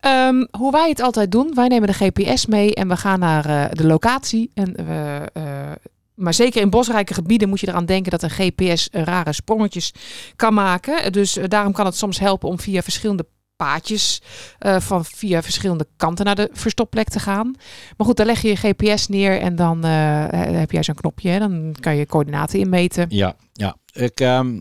[0.00, 3.44] Ehm, hoe wij het altijd doen, wij nemen de GPS mee en we gaan naar
[3.44, 4.50] eh, de locatie.
[4.54, 5.22] En we,
[6.14, 9.92] maar zeker in bosrijke gebieden moet je eraan denken dat een GPS rare sprongetjes
[10.36, 11.12] kan maken.
[11.12, 14.22] Dus daarom kan het soms helpen om via verschillende paadjes
[14.58, 17.54] eh, van via verschillende kanten naar de verstopplek te gaan.
[17.96, 21.28] Maar goed, dan leg je je GPS neer en dan heb jij zo'n knopje.
[21.28, 21.38] Hè?
[21.38, 23.06] Dan kan je coördinaten inmeten.
[23.08, 23.76] Ja, ja.
[23.96, 24.60] Ik, ehm,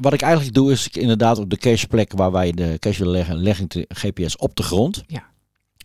[0.00, 3.12] wat ik eigenlijk doe is ik inderdaad op de cacheplek waar wij de cache willen
[3.14, 5.02] leggen, leg ik de GPS op de grond.
[5.06, 5.30] Ja.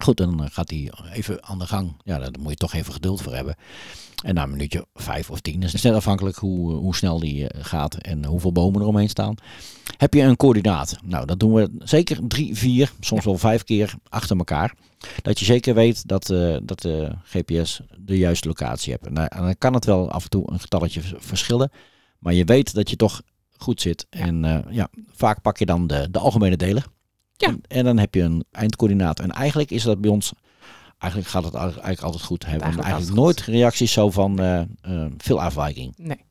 [0.02, 1.94] Goed, en dan eh, gaat hij even aan de gang.
[2.04, 3.56] Ja, daar moet je toch even geduld voor hebben.
[4.24, 7.48] En na een minuutje vijf of tien, is het net afhankelijk hoe, hoe snel die
[7.48, 9.36] eh, gaat en hoeveel bomen er omheen staan.
[9.98, 10.98] Heb je een coördinaat?
[11.04, 14.74] Nou, dat doen we zeker drie, vier, soms wel vijf keer achter elkaar.
[15.22, 19.06] Dat je zeker weet dat, eh, dat de GPS de juiste locatie hebt.
[19.08, 21.72] En, dan- kan het wel af en toe een getalletje vers- verschillen.
[22.20, 23.22] Maar je weet dat je toch
[23.58, 24.06] goed zit.
[24.10, 26.86] En eh, ja, vaak pak je dan de, de algemene deler.
[27.36, 27.48] Ja.
[27.48, 29.20] En, en dan heb je een eindcoördinaat.
[29.20, 30.34] En eigenlijk is dat bij ons,
[30.98, 32.44] eigenlijk gaat het eigenlijk altijd goed.
[32.44, 34.66] We hebben Eigenlijk eigenlijk nooit reacties zo van eh, eh,
[35.18, 35.94] veel afwijking.
[35.98, 36.26] Nee.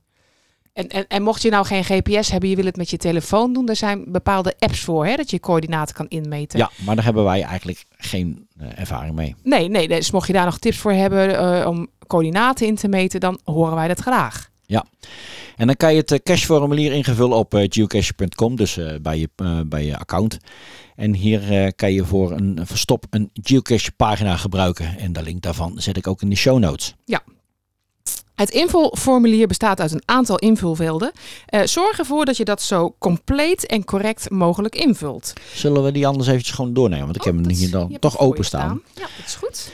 [0.72, 3.52] En, en, en mocht je nou geen GPS hebben, je wil het met je telefoon
[3.52, 6.58] doen, er zijn bepaalde apps voor, hè, dat je coördinaten kan inmeten.
[6.58, 9.34] Ja, maar daar hebben wij eigenlijk geen ervaring mee.
[9.42, 13.20] Nee, nee, dus mocht je daar nog tips voor hebben om coördinaten in te meten,
[13.20, 14.50] dan horen wij dat graag.
[15.56, 19.28] En dan kan je het eh, cacheformulier invullen op eh, geocache.com, dus eh, bij, je,
[19.66, 20.38] bij je account.
[20.96, 24.98] En hier kan je voor een verstop een geocache pagina gebruiken.
[24.98, 26.94] En de link daarvan zet ik ook in de show notes.
[28.34, 31.12] Het invulformulier bestaat uit een aantal invulvelden.
[31.64, 35.32] Zorg ervoor dat je dat zo compleet en correct mogelijk invult.
[35.54, 37.04] Zullen we die anders eventjes gewoon doornemen?
[37.04, 38.82] Want ik heb Oh, hem dat- hier dan toch openstaan.
[38.94, 39.72] Ja, dat is goed.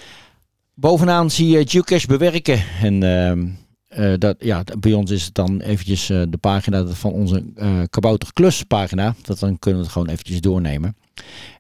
[0.74, 2.64] Bovenaan zie je geocache bewerken.
[2.83, 3.48] En ehm,
[3.92, 7.83] eh, dat, ja, bij ons is het dan eventjes eh, de pagina van onze eh
[7.90, 9.14] Kabouter Klus pagina.
[9.22, 10.96] Dat dan kunnen we het gewoon eventjes doornemen.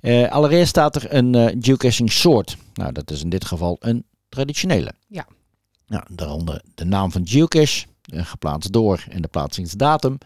[0.00, 2.56] Eh, allereerst staat er een eh, geocaching soort.
[2.74, 4.92] Nou, dat is in dit geval een traditionele.
[5.06, 5.26] Ja.
[5.86, 10.18] Nou, daaronder de naam van geocache, eh, geplaatst door en de plaatsingsdatum.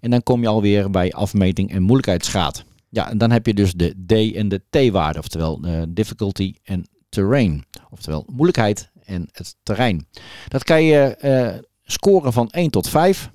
[0.00, 2.64] En dan kom je alweer bij afmeting en moeilijkheidsgraad.
[2.88, 6.88] Ja, en dan heb je dus de D en de T-waarde, oftewel eh, difficulty en
[7.08, 7.64] terrain.
[7.90, 10.06] Oftewel moeilijkheid en het terrein.
[10.48, 13.30] Dat kan je eh, scoren van 1 tot 5.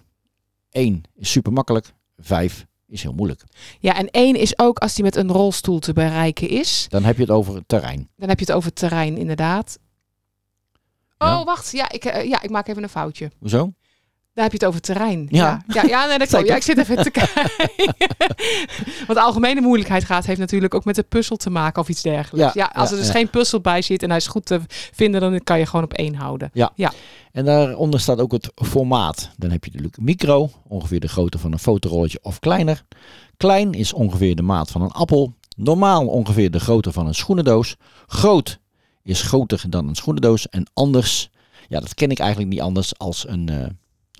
[0.69, 3.43] 1 is super makkelijk, 5 is heel moeilijk.
[3.79, 6.85] Ja, en één is ook als die met een rolstoel te bereiken is.
[6.89, 8.09] Dan heb je het over het terrein.
[8.15, 9.79] Dan heb je het over het terrein, inderdaad.
[11.17, 11.39] Ja.
[11.39, 11.71] Oh, wacht.
[11.71, 13.31] Ja ik, eh, ja, ik maak even een foutje.
[13.39, 13.73] Hoezo?
[14.33, 15.27] Daar heb je het over terrein.
[15.29, 15.63] Ja.
[15.67, 16.47] ja, ja, ja, nee, dat klopt.
[16.47, 17.51] Ja, ik zit even te kijken.
[19.07, 22.01] Want de algemene moeilijkheid gaat heeft natuurlijk ook met de puzzel te maken of iets
[22.01, 22.53] dergelijks.
[22.53, 23.17] Ja, Ja, als ja, er dus ja.
[23.17, 25.93] geen puzzel bij zit en hij is goed te vinden, dan kan je gewoon op
[25.93, 26.49] één houden.
[27.31, 29.29] En daaronder staat ook het formaat.
[29.37, 32.83] Dan heb je natuurlijk micro, ongeveer de grootte van een fotorolletje of kleiner.
[33.37, 35.33] Klein is ongeveer de maat van een appel.
[35.55, 37.75] Normaal ongeveer de grootte van een schoenendoos.
[38.07, 38.59] Groot
[39.03, 40.49] is groter dan een schoenendoos.
[40.49, 41.29] En anders,
[41.67, 43.65] ja, dat ken ik eigenlijk niet anders als een, eh,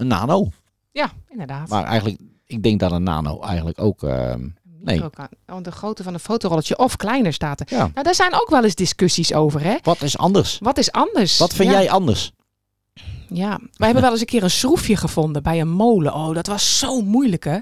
[0.02, 0.50] een nano.
[0.92, 1.70] Ja, inderdaad.
[1.70, 4.04] Maar eigenlijk ik denk dat een nano eigenlijk ook...
[4.04, 4.34] eh,
[4.64, 7.66] nee, kan- Oh, de grootte van een fotorolletje of kleiner staat er.
[7.70, 7.78] ja.
[7.94, 9.76] Nou, daar zijn ook wel eens discussies over, hè?
[9.84, 10.58] Wat is anders?
[10.62, 11.38] Wat is anders?
[11.38, 11.80] Wat vind Ja.
[11.80, 12.32] jij anders?
[13.30, 16.14] Ja, wij hebben wel eens een keer een schroefje gevonden bij een molen.
[16.14, 17.58] Oh, dat was zo moeilijk, hè?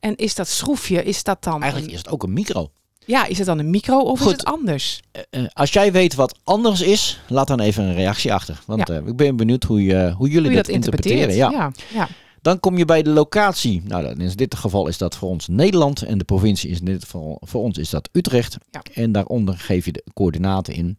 [0.00, 1.60] En is dat schroefje, is dat dan...
[1.62, 2.70] Eigenlijk een- is het ook een micro.
[3.06, 4.26] Ja, is het dan een micro of Goed.
[4.26, 5.00] is het anders?
[5.12, 8.60] Eh, eh, als jij weet wat anders is, laat dan even een reactie achter.
[8.66, 11.34] Want eh, ik ben benieuwd hoe, je, hoe jullie Hoe dat, dat interpreteren.
[11.34, 11.50] Ja.
[11.50, 12.08] Ja, ja.
[12.42, 13.82] Dan kom je bij de locatie.
[13.84, 16.02] Nou, in dit geval is dat voor ons Nederland.
[16.02, 18.56] En de provincie is in dit geval voor ons is dat Utrecht.
[18.70, 18.82] Ja.
[18.94, 20.98] En daaronder geef je de coördinaten in.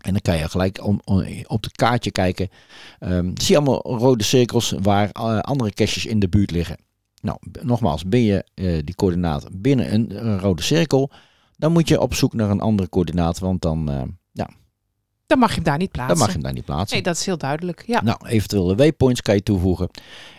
[0.00, 2.48] En dan kan je gelijk om, om- op het kaartje kijken.
[2.98, 6.76] Ehm, zie je allemaal rode cirkels waar andere caches in de buurt liggen.
[7.20, 11.10] Nou, nogmaals, ben je eh, die coördinaat binnen een, een rode cirkel,
[11.56, 14.02] dan moet je op zoek naar een andere coördinaat, want dan, eh,
[15.26, 16.16] Dan mag je hem daar niet plaatsen.
[16.16, 16.94] dan mag je hem daar niet plaatsen.
[16.94, 17.84] Nee, dat is heel duidelijk.
[17.86, 18.02] Ja.
[18.02, 19.88] Nou, eventueel de waypoints kan je toevoegen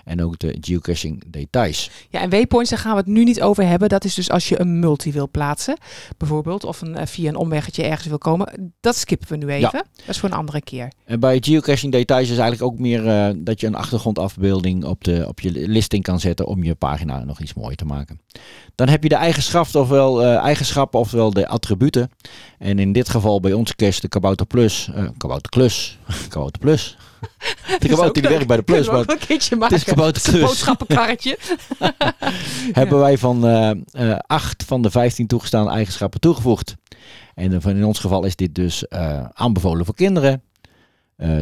[0.03, 1.89] en ook de geocaching details.
[2.09, 3.89] ja, en waypoints, daar gaan we het nu niet over hebben.
[3.89, 5.77] Dat is dus als je een multi wil plaatsen,
[6.17, 6.63] bijvoorbeeld.
[6.63, 8.73] Of een, eh, via een omweggetje ergens wil komen.
[8.79, 9.71] Dat skippen we nu even.
[9.71, 10.91] Dat is voor een andere keer.
[11.05, 15.25] En bij geocaching details is eigenlijk ook meer eh, dat je een achtergrondafbeelding op, de,
[15.27, 18.19] op je listing kan zetten om je pagina nog iets mooier te maken.
[18.75, 22.11] Dan heb je de eigenschappen, ofwel, eh, eigenschappen, oftewel de attributen.
[22.57, 25.97] En in dit geval bij onze cache de Kabouter Plus, eh Kabouter Klus,
[26.29, 26.97] Kabouter Plus.
[27.79, 29.75] De kabouter die werkt bij de Plus, maar een keertje het maken.
[29.75, 30.41] is Kabouter Klus.
[30.41, 31.37] boodschappenkarretje.
[32.71, 36.75] hebben wij van eh, acht van de 15 toegestaande eigenschappen toegevoegd.
[37.33, 40.43] En van in ons geval is dit dus eh, aanbevolen voor kinderen,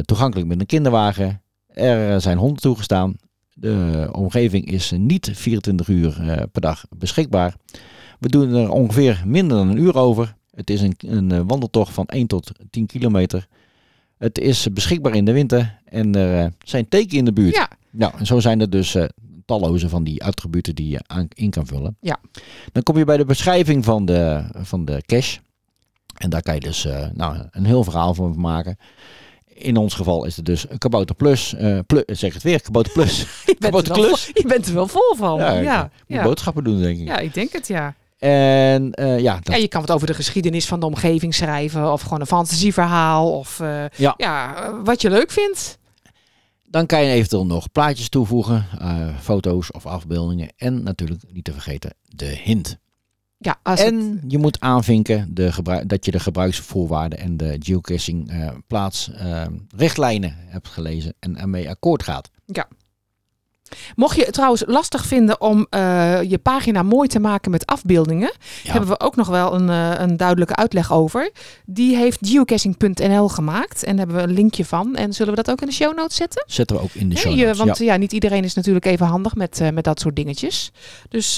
[0.02, 1.42] toegankelijk met een kinderwagen.
[1.66, 3.16] Er zijn honden toegestaan.
[3.54, 6.12] De omgeving is niet 24 uur
[6.52, 7.54] per dag beschikbaar.
[8.18, 10.34] We doen er ongeveer minder dan een uur over.
[10.50, 13.46] Het is een, een wandeltocht van 1 tot 10 kilometer.
[14.20, 17.54] Het is beschikbaar in de winter en er eh, zijn teken in de buurt.
[17.54, 19.04] Ja, Nou, en zo zijn er dus eh,
[19.46, 21.96] talloze van die attributen die je aan, in kan vullen.
[22.00, 22.18] Ja.
[22.72, 25.38] Dan kom je bij de beschrijving van de, van de cache.
[26.16, 28.76] En daar kan je dus eh, nou, een heel verhaal van maken.
[29.54, 31.54] In ons geval is het dus een Kabouter Plus.
[31.54, 33.18] eh plu- zeg het weer, Kabouter Plus.
[33.24, 35.38] je bent, Kabouter er wel, vol- je bent er wel vol van.
[35.38, 37.06] Ja, Ja, ik ja, moet boodschappen doen, denk ik.
[37.06, 37.94] Ja, ik denk het, ja.
[38.20, 41.92] En eh, ja, dat, Ja, je kan wat over de geschiedenis van de omgeving schrijven.
[41.92, 43.32] Of gewoon een fantasieverhaal.
[43.38, 44.14] Of eh, Ja.
[44.16, 45.78] ja, wat je leuk vindt.
[46.64, 50.48] dan kan je eventueel nog plaatjes toevoegen, eh, foto's of afbeeldingen.
[50.56, 52.78] En natuurlijk niet te vergeten de hint.
[53.38, 55.52] Ja, als het- En je moet aanvinken de
[55.86, 58.32] dat je de gebruiksvoorwaarden en de geocaching
[58.66, 62.30] plaats eh, richtlijnen hebt gelezen en ermee akkoord gaat.
[63.96, 68.32] Mocht je het trouwens lastig vinden om eh, je pagina mooi te maken met afbeeldingen,
[68.62, 68.72] Ja.
[68.72, 71.30] hebben we ook nog wel een, eh, een duidelijke uitleg over.
[71.66, 74.96] Die heeft geocaching.nl gemaakt en daar hebben we een linkje van.
[74.96, 76.44] En zullen we dat ook in de show notes zetten?
[76.46, 77.58] Zetten we ook in de show notes.
[77.58, 77.84] want ja.
[77.84, 77.96] ja.
[77.96, 80.70] niet iedereen is natuurlijk even handig met, eh, met dat soort dingetjes.
[81.08, 81.36] Dus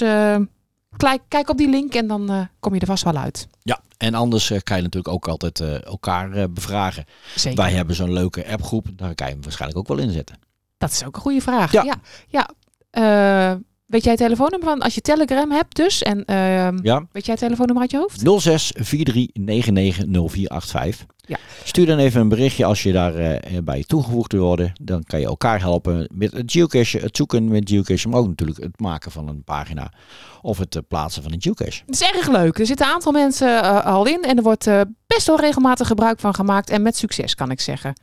[0.97, 3.47] kijk, kijk op die link en dan kom je er vast wel uit.
[3.62, 7.05] ja, en anders kan je natuurlijk ook altijd elkaar bevragen.
[7.37, 7.62] Zeker.
[7.62, 10.37] Wij hebben zo'n leuke appgroep, daar kan je hem waarschijnlijk ook wel in zetten.
[10.83, 11.73] Dat is ook een goede vraag.
[11.73, 11.83] Ja.
[11.83, 11.95] Ja.
[12.29, 12.49] ja.
[12.90, 16.03] Eh, weet jij het telefoonnummer van als je Telegram hebt dus?
[16.03, 18.42] En ehm, Ja, weet jij het telefoonnummer uit je hoofd?
[18.42, 19.29] 06 43
[20.07, 21.07] 0485.
[21.26, 21.38] Ja.
[21.64, 24.72] Stuur dan even een berichtje als je daarbij bij toegevoegd wil worden.
[24.80, 28.61] Dan kan je elkaar helpen met het geocachen, het zoeken met geocache, maar ook natuurlijk
[28.61, 29.92] het maken van een pagina
[30.42, 31.82] of het eh, plaatsen van een geocache.
[31.87, 32.58] Het is erg leuk.
[32.58, 35.87] Er zitten een aantal mensen eh, al in en er wordt eh, best wel regelmatig
[35.87, 36.70] gebruik van gemaakt.
[36.70, 37.94] En met succes kan ik zeggen.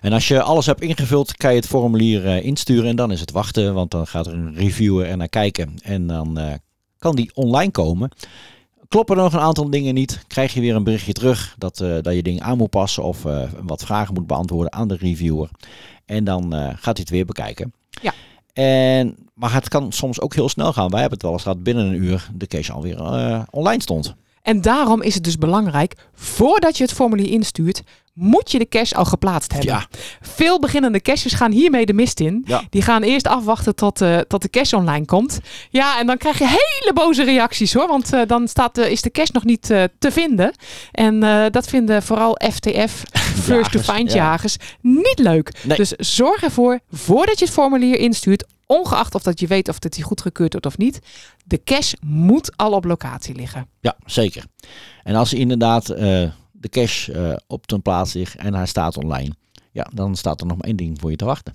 [0.00, 3.20] En als je alles hebt ingevuld, kan je het formulier eh, insturen en dan is
[3.20, 6.54] het wachten, want dan gaat er een reviewer er naar kijken en dan eh,
[6.98, 8.10] kan die online komen.
[8.92, 11.96] Kloppen er nog een aantal dingen niet, krijg je weer een berichtje terug dat, eh,
[12.00, 15.50] dat je dingen aan moet passen of eh, wat vragen moet beantwoorden aan de reviewer.
[16.04, 17.72] En dan eh, gaat hij het weer bekijken.
[18.02, 18.12] Ja.
[18.52, 20.90] En, maar het kan soms ook heel snel gaan.
[20.90, 23.00] Wij hebben het wel eens gehad binnen een uur de cache alweer
[23.50, 24.14] online stond.
[24.42, 27.82] En daarom is het dus belangrijk, voordat je het formulier instuurt,
[28.14, 29.70] moet je de cache al geplaatst hebben.
[29.70, 29.86] Ja,
[30.20, 32.42] Veel beginnende cachers gaan hiermee de mist in.
[32.46, 32.62] Ja.
[32.70, 35.40] Die gaan eerst afwachten tot, eh, tot de cache online komt.
[35.70, 37.86] Ja, en dan krijg je hele boze reacties hoor.
[37.88, 39.62] Want eh, dan staat, de- is de cache nog niet
[39.98, 40.52] te vinden.
[40.92, 43.02] En dat vinden vooral FTF,
[43.42, 44.16] First to Jagers, Find ja.
[44.16, 45.52] jagers, niet leuk.
[45.62, 45.76] Nee.
[45.76, 49.92] Dus zorg ervoor, voordat je het formulier instuurt, ongeacht of dat je weet of dat
[49.92, 50.98] die goedgekeurd wordt of niet,
[51.44, 53.68] de cache moet al op locatie liggen.
[53.80, 54.44] Ja, zeker.
[55.02, 59.34] En als inderdaad eh, de cache eh, op een plaats ligt en hij staat online,
[59.72, 61.54] ja, dan staat er nog maar één ding voor je te wachten.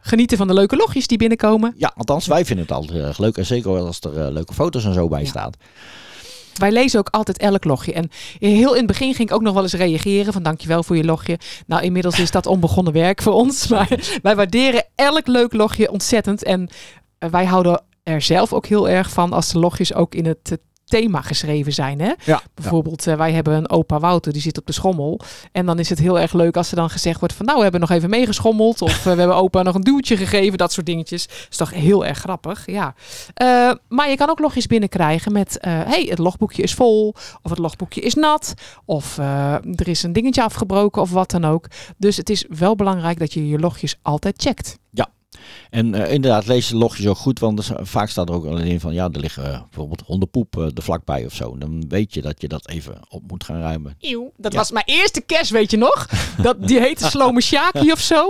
[0.00, 1.74] Genieten van de leuke logjes die binnenkomen.
[1.76, 3.36] Ja, althans, wij vinden het altijd erg leuk.
[3.36, 5.28] En zeker als er eh, leuke foto's en zo bij Ja.
[5.28, 5.56] staat.
[6.58, 7.92] Wij lezen ook altijd elk logje.
[7.92, 10.96] En heel in het begin ging ik ook nog wel eens reageren van dankjewel voor
[10.96, 11.38] je logje.
[11.66, 13.66] Nou, inmiddels is dat onbegonnen werk voor ons.
[13.68, 13.88] Maar
[14.22, 16.42] wij waarderen elk leuk logje ontzettend.
[16.42, 16.68] En
[17.18, 20.50] eh, wij houden er zelf ook heel erg van als de logjes ook in het
[20.50, 20.58] eh,
[21.00, 22.00] thema geschreven zijn.
[22.00, 22.12] Hè?
[22.24, 25.20] Ja, Bijvoorbeeld, eh, wij hebben een opa Wouter, die zit op de schommel.
[25.52, 27.46] En dan is het heel erg leuk als er dan gezegd wordt van...
[27.46, 28.82] nou, we hebben nog even meegeschommeld.
[28.82, 30.58] Of eh, we hebben opa nog een duwtje gegeven.
[30.58, 31.26] Dat soort dingetjes.
[31.26, 32.94] Dat is toch heel erg grappig, ja.
[33.34, 35.58] Eh, maar je kan ook logjes binnenkrijgen met...
[35.58, 37.14] eh, hey, het logboekje is vol.
[37.42, 38.54] Of het logboekje is nat.
[38.84, 41.66] Of er is een dingetje afgebroken of wat dan ook.
[41.96, 44.78] Dus het is wel belangrijk dat je je logjes altijd checkt.
[45.70, 48.66] En eh, inderdaad, lees de logjes ook goed, want er vaak staat er ook alleen
[48.66, 51.58] in van, ja, er liggen eh, bijvoorbeeld hondenpoep eh, er vlakbij of zo.
[51.58, 53.96] Dan weet je dat je dat even op moet gaan ruimen.
[54.00, 54.58] Eeuw, dat Ja.
[54.58, 56.08] was mijn eerste kerst, weet je nog?
[56.42, 58.28] Dat, die heette Slome Shaki of zo.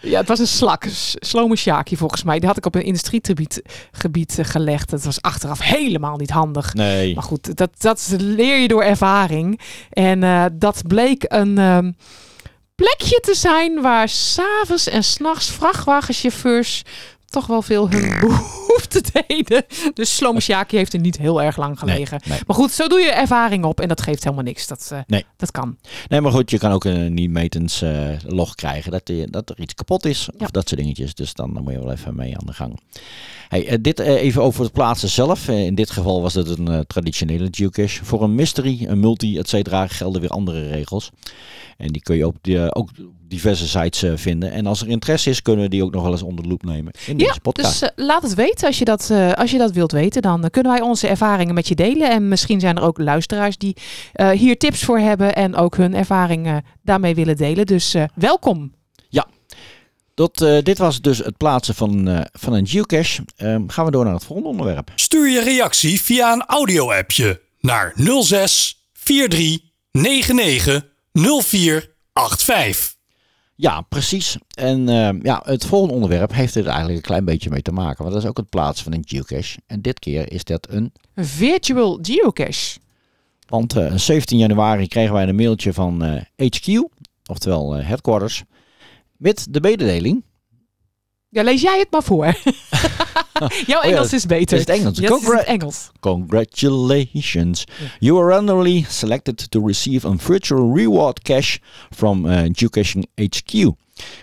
[0.00, 0.84] Ja, het was een slak.
[1.18, 2.38] Slome Shaki volgens mij.
[2.38, 4.90] Die had ik op een industriegebied gebied, gelegd.
[4.90, 6.74] Dat was achteraf helemaal niet handig.
[6.74, 7.14] Nee.
[7.14, 9.60] Maar goed, dat, dat leer je door ervaring.
[9.90, 11.92] En dat bleek een ehm,
[12.76, 16.82] plekje te zijn waar s'avonds en s'nachts vrachtwagenchauffeurs
[17.28, 18.18] toch wel veel hun
[18.76, 19.64] behoefte deden.
[19.94, 22.20] Dus Slome Shaki heeft er niet heel erg lang gelegen.
[22.28, 22.38] nee.
[22.46, 24.66] Maar goed, zo doe je ervaring op en dat geeft helemaal niks.
[24.66, 25.24] Dat, eh, Nee.
[25.36, 25.76] dat kan.
[26.08, 29.50] Nee, maar goed, je kan ook een niet metens eh, log krijgen dat, je, dat
[29.50, 30.28] er iets kapot is.
[30.38, 30.44] Ja.
[30.44, 31.14] Of dat soort dingetjes.
[31.14, 32.80] Dus dan, dan moet je wel even mee aan de gang.
[33.48, 35.48] Hey, eh, dit eh, even over het plaatsen zelf.
[35.48, 38.04] Eh, in dit geval was het een eh, traditionele geocache.
[38.04, 41.10] Voor een mystery, een multi, et cetera, gelden weer andere regels.
[41.76, 42.90] En die kun je op eh, ook op
[43.28, 44.50] diverse sites eh, vinden.
[44.52, 46.62] En als er interesse is, kunnen we die ook nog wel eens onder de loep
[46.64, 47.80] nemen in Ja, deze podcast.
[47.80, 50.22] dus eh, laat het weten als je, dat, eh, als je dat wilt weten.
[50.22, 52.10] Dan eh, kunnen wij onze ervaringen met je delen.
[52.10, 53.76] En misschien zijn er ook luisteraars die
[54.12, 55.34] eh, hier tips voor hebben.
[55.34, 57.66] En ook hun ervaringen daarmee willen delen.
[57.66, 58.74] Dus eh, welkom.
[60.16, 63.24] Dat, eh, dit was dus het plaatsen van, eh, van een geocache.
[63.36, 64.92] Ehm, gaan we door naar het volgende onderwerp.
[64.94, 72.95] Stuur je reactie via een audio-appje naar 06 43 99 04 85.
[73.56, 74.38] Ja, precies.
[74.54, 78.02] En ehm, ja, het volgende onderwerp heeft er eigenlijk een klein beetje mee te maken.
[78.02, 79.58] Want dat is ook het plaatsen van een geocache.
[79.66, 80.92] En dit keer is dat een...
[81.14, 82.78] Virtual geocache.
[83.48, 86.88] Want eh 17 januari kregen wij een mailtje van eh, HQ,
[87.26, 88.44] oftewel eh, headquarters,
[89.16, 90.24] met de mededeling.
[91.28, 92.26] Ja, lees jij het maar voor.
[93.66, 94.56] Jouw Oh ja, Engels is beter.
[94.56, 94.98] is het Engels.
[94.98, 95.90] Is Congra- het Engels.
[96.00, 97.64] Congratulations.
[97.98, 101.58] You are randomly selected to receive a virtual reward cache
[101.90, 103.74] from uh, Geocaching HQ.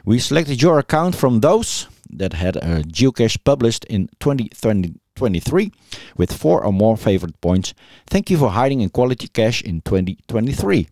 [0.03, 5.71] We selected your account from those that had a geocache published in 2023
[6.15, 7.73] with four or more favorite points.
[8.05, 10.85] Thank you for hiding a quality cache in 2023.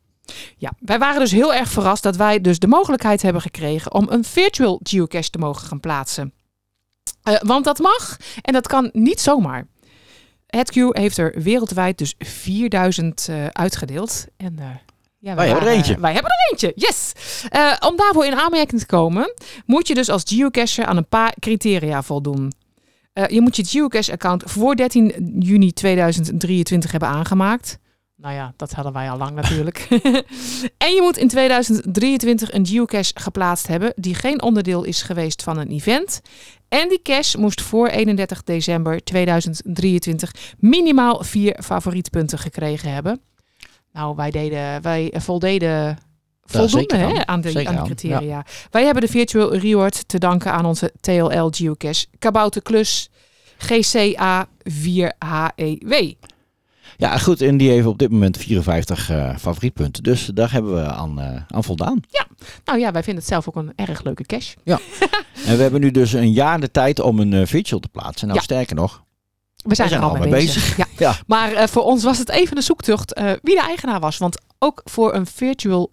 [0.58, 4.08] Ja, wij waren dus heel erg verrast dat wij dus de mogelijkheid hebben gekregen om
[4.10, 6.34] een virtual geocache te mogen gaan plaatsen.
[7.24, 9.68] Eh, want dat mag en dat kan niet zomaar.
[10.48, 14.26] Het Q heeft er wereldwijd dus 4000 eh, uitgedeeld.
[14.38, 14.66] En, eh,
[15.20, 16.00] ja, Wij hebben er eentje.
[16.00, 17.12] wij hebben er eentje, yes!
[17.80, 19.34] Om daarvoor in aanmerking te komen,
[19.66, 22.52] moet je dus als geocacher aan een paar criteria voldoen.
[23.28, 27.80] Je moet je geocache-account voor 13 juni 2023 hebben aangemaakt.
[28.22, 29.88] Nou ja, dat hadden wij al lang natuurlijk.
[30.86, 35.58] en je moet in 2023 een geocache geplaatst hebben die geen onderdeel is geweest van
[35.58, 36.22] een event.
[36.68, 43.22] En die cache moest voor 31 december 2023 minimaal vier favorietpunten gekregen hebben.
[43.94, 45.98] Nou, wij, deden, wij voldeden
[46.44, 47.42] voldoende zeker hè, aan.
[47.42, 48.46] de, Zeker aan de criteria.
[48.72, 53.10] Wij hebben de virtual reward te danken aan onze TLL geocache Kabouter Klus
[53.58, 56.16] GCA 4HEW.
[56.98, 57.42] Ja, goed.
[57.42, 60.04] En die heeft op dit moment 54 eh, favorietpunten.
[60.04, 62.00] Dus daar hebben we aan, eh, aan voldaan.
[62.66, 64.56] Nou ja, wij vinden het zelf ook een erg leuke cache.
[65.46, 68.28] En we hebben nu dus een jaar de tijd om een eh, virtual te plaatsen.
[68.28, 68.46] Nou, Ja.
[68.46, 69.04] sterker nog,
[69.56, 70.78] We zijn, zijn er al mee bezig.
[70.78, 70.86] Ja.
[70.98, 71.16] Ja.
[71.28, 74.18] Maar voor ons was het even een zoektocht wie de eigenaar was.
[74.18, 75.92] Want ook voor een virtual,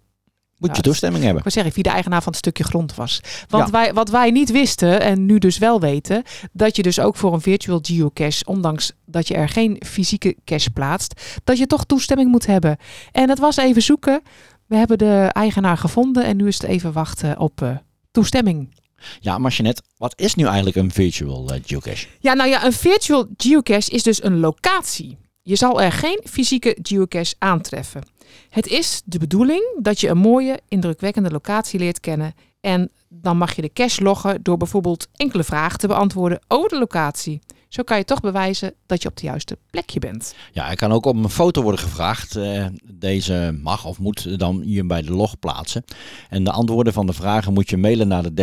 [0.59, 1.37] moet Ja, je toestemming hebben.
[1.37, 3.19] ik wil zeggen, wie de eigenaar van het stukje grond was.
[3.47, 3.71] Want Ja.
[3.71, 7.33] wij, wat wij niet wisten en nu dus wel weten, dat je dus ook voor
[7.33, 12.31] een virtual geocache, ondanks dat je er geen fysieke cache plaatst, dat je toch toestemming
[12.31, 12.77] moet hebben.
[13.11, 14.21] En dat was even zoeken.
[14.67, 17.75] We hebben de eigenaar gevonden en nu is het even wachten op eh,
[18.11, 18.77] toestemming.
[19.19, 22.07] Ja, maar Jeanette, wat is nu eigenlijk een virtual eh, geocache?
[22.19, 25.17] Ja, nou ja, een virtual geocache is dus een locatie.
[25.41, 28.03] Je zal er geen fysieke geocache aantreffen.
[28.49, 32.33] Het is de bedoeling dat je een mooie, indrukwekkende locatie leert kennen.
[32.61, 36.77] En dan mag je de cache loggen door bijvoorbeeld enkele vragen te beantwoorden over de
[36.77, 37.39] locatie.
[37.69, 40.35] Zo kan je toch bewijzen dat je op de juiste plekje bent.
[40.51, 42.35] Ja, er kan ook op een foto worden gevraagd.
[42.35, 45.83] eh, deze mag of moet dan hier bij de log plaatsen.
[46.29, 48.33] En de antwoorden van de vragen moet je mailen naar de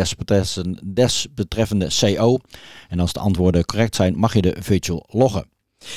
[0.93, 2.37] desbetreffende CO.
[2.89, 5.45] En als de antwoorden correct zijn, mag je de virtual loggen.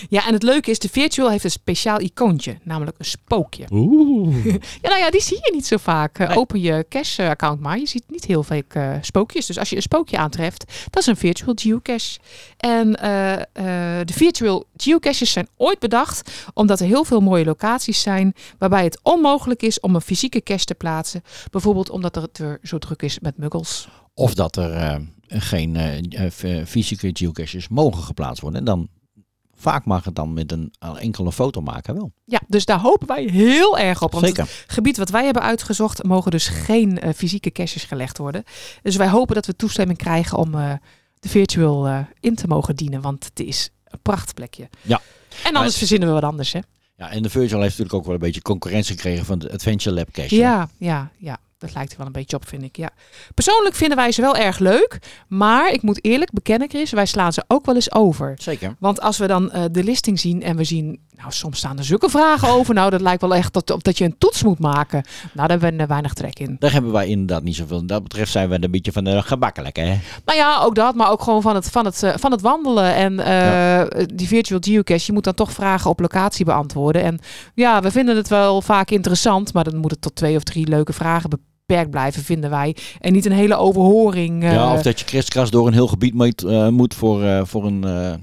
[0.08, 3.66] Ja, en het leuke is, de virtual heeft een speciaal icoontje, namelijk een spookje.
[3.70, 4.44] Oeh.
[4.82, 6.18] Ja, nou ja, die zie je niet zo vaak.
[6.18, 6.38] Eh, Nee.
[6.38, 7.78] Open je cache-account maar.
[7.78, 9.46] Je ziet niet heel veel eh, spookjes.
[9.46, 12.18] Dus als je een spookje aantreft, dat is een virtual geocache.
[12.56, 18.00] En eh, eh, de virtual geocaches zijn ooit bedacht omdat er heel veel mooie locaties
[18.00, 21.22] zijn waarbij het onmogelijk is om een fysieke cache te plaatsen.
[21.50, 23.88] Bijvoorbeeld omdat het er zo druk is met muggels.
[24.14, 25.78] Of dat er geen
[26.66, 28.60] fysieke geocaches mogen geplaatst worden.
[28.60, 28.88] En dan
[29.60, 32.12] vaak mag het dan met een een enkele foto maken wel.
[32.24, 34.12] Ja, dus daar hopen wij heel erg op.
[34.12, 34.42] Want Zeker.
[34.42, 38.44] het gebied wat wij hebben uitgezocht, mogen dus geen eh, fysieke caches gelegd worden.
[38.82, 40.72] Dus wij hopen dat we toestemming krijgen om eh,
[41.20, 43.00] de virtual eh, in te mogen dienen.
[43.00, 44.68] Want het is een prachtplekje.
[44.82, 45.00] Ja.
[45.28, 46.60] En anders Maar- verzinnen we wat anders, hè?
[46.96, 49.94] Ja, en de Virtual heeft natuurlijk ook wel een beetje concurrentie gekregen van de Adventure
[49.94, 50.36] Lab cache.
[50.36, 51.38] Ja, ja, ja.
[51.60, 52.76] Dat lijkt er wel een beetje op, vind ik.
[52.76, 52.90] Ja.
[53.34, 54.98] Persoonlijk vinden wij ze wel erg leuk.
[55.28, 58.34] Maar ik moet eerlijk bekennen, Chris, wij slaan ze ook wel eens over.
[58.38, 58.76] Zeker.
[58.78, 61.84] Want als we dan eh, de listing zien en we zien, nou soms staan er
[61.84, 62.74] zulke vragen over.
[62.74, 65.02] Nou, dat lijkt wel echt dat, op dat je een toets moet maken.
[65.32, 66.56] Nou, daar hebben we weinig trek in.
[66.58, 67.86] Daar hebben wij inderdaad niet zoveel.
[67.86, 69.98] Dat betreft zijn we een beetje van de gemakkelijk, hè?
[70.24, 72.94] Nou ja, ook dat, maar ook gewoon van het, van het, eh, van het wandelen.
[72.94, 77.02] En eh, die virtual geocache, je moet dan toch vragen op locatie beantwoorden.
[77.02, 77.18] En
[77.54, 80.68] ja, we vinden het wel vaak interessant, maar dan moet het tot twee of drie
[80.68, 81.30] leuke vragen
[81.70, 82.76] beperkt blijven, vinden wij.
[83.00, 84.42] En niet een hele overhoring.
[84.42, 87.40] eh, ja, of dat je kriskras door een heel gebied moet, eh, moet voor, eh,
[87.44, 88.18] voor een eh, eh,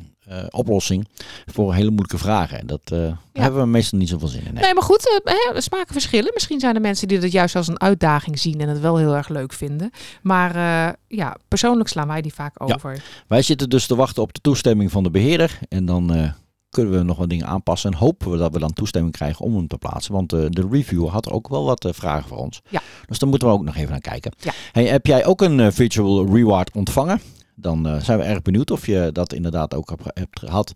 [0.49, 1.07] oplossing.
[1.45, 2.59] Voor hele moeilijke vragen.
[2.59, 2.99] En dat eh,
[3.33, 4.53] hebben we meestal niet zoveel zin in.
[4.53, 4.63] Nee.
[4.63, 6.31] Nee, maar goed, eh, hè, smaken verschillen.
[6.33, 9.15] Misschien zijn er mensen die het juist als een uitdaging zien en het wel heel
[9.15, 9.89] erg leuk vinden.
[10.21, 12.73] Maar eh, ja, persoonlijk slaan wij die vaak Ja.
[12.75, 13.03] over.
[13.27, 15.59] Wij zitten dus te wachten op de toestemming van de beheerder.
[15.69, 16.31] En dan eh,
[16.69, 17.91] kunnen we nog wat dingen aanpassen.
[17.91, 20.13] En hopen we dat we dan toestemming krijgen om hem te plaatsen.
[20.13, 22.61] Want eh, de reviewer had ook wel wat eh, vragen voor ons.
[22.69, 22.81] Ja.
[23.05, 24.31] Dus daar moeten we ook nog even naar kijken.
[24.39, 24.51] Ja.
[24.71, 27.21] Hey, heb jij ook een eh, virtual reward ontvangen?
[27.55, 30.73] Dan zijn we erg benieuwd of je dat inderdaad ook hebt, gehad.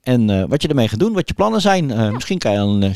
[0.00, 2.12] En wat je ermee gaat doen, wat je plannen zijn.
[2.12, 2.94] Misschien kan je een,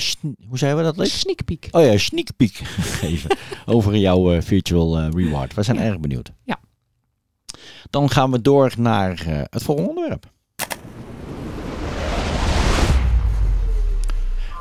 [0.48, 0.96] hoe zeggen we dat?
[0.96, 1.08] Leek?
[1.08, 1.68] Sneak peek.
[1.70, 3.36] Oh ja, sneak peek geven
[3.74, 5.54] over jouw virtual reward.
[5.54, 6.32] We zijn erg benieuwd.
[6.44, 6.60] Ja.
[7.90, 10.32] Dan gaan we door naar het volgende onderwerp.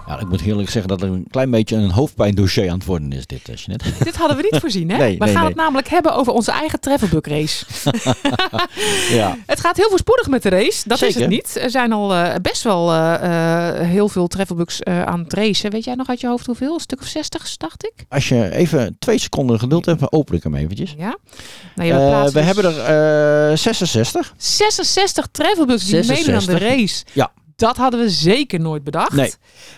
[0.08, 3.12] Ja, ik moet eerlijk zeggen dat er een klein beetje een hoofdpijndossier aan het worden
[3.12, 3.86] is dit, eh, Jeanette.
[4.04, 4.98] Dit hadden we niet voorzien, hè?
[5.04, 5.52] Nee, we nee, gaan nee.
[5.52, 7.66] het namelijk hebben over onze eigen travelbook race.
[9.20, 9.38] ja.
[9.46, 10.88] Het gaat heel voorspoedig met de race.
[10.88, 11.58] Dat is het niet.
[11.62, 15.72] Er zijn al eh, best wel eh, heel veel travelbooks aan het racen.
[15.72, 16.74] Weet jij nog uit je hoofd hoeveel?
[16.74, 18.06] Een stuk of 60, dacht ik.
[18.10, 20.96] Als je even twee seconden geduld hebt, dan open ik hem eventjes.
[20.98, 21.18] Ja.
[21.76, 24.34] Nou, we dus hebben er eh 66.
[24.38, 26.60] 66 travelbooks die meedoen aan de 66.
[26.60, 27.04] race.
[27.14, 27.32] Ja.
[27.64, 29.12] Dat hadden we zeker nooit bedacht.
[29.12, 29.34] Nee.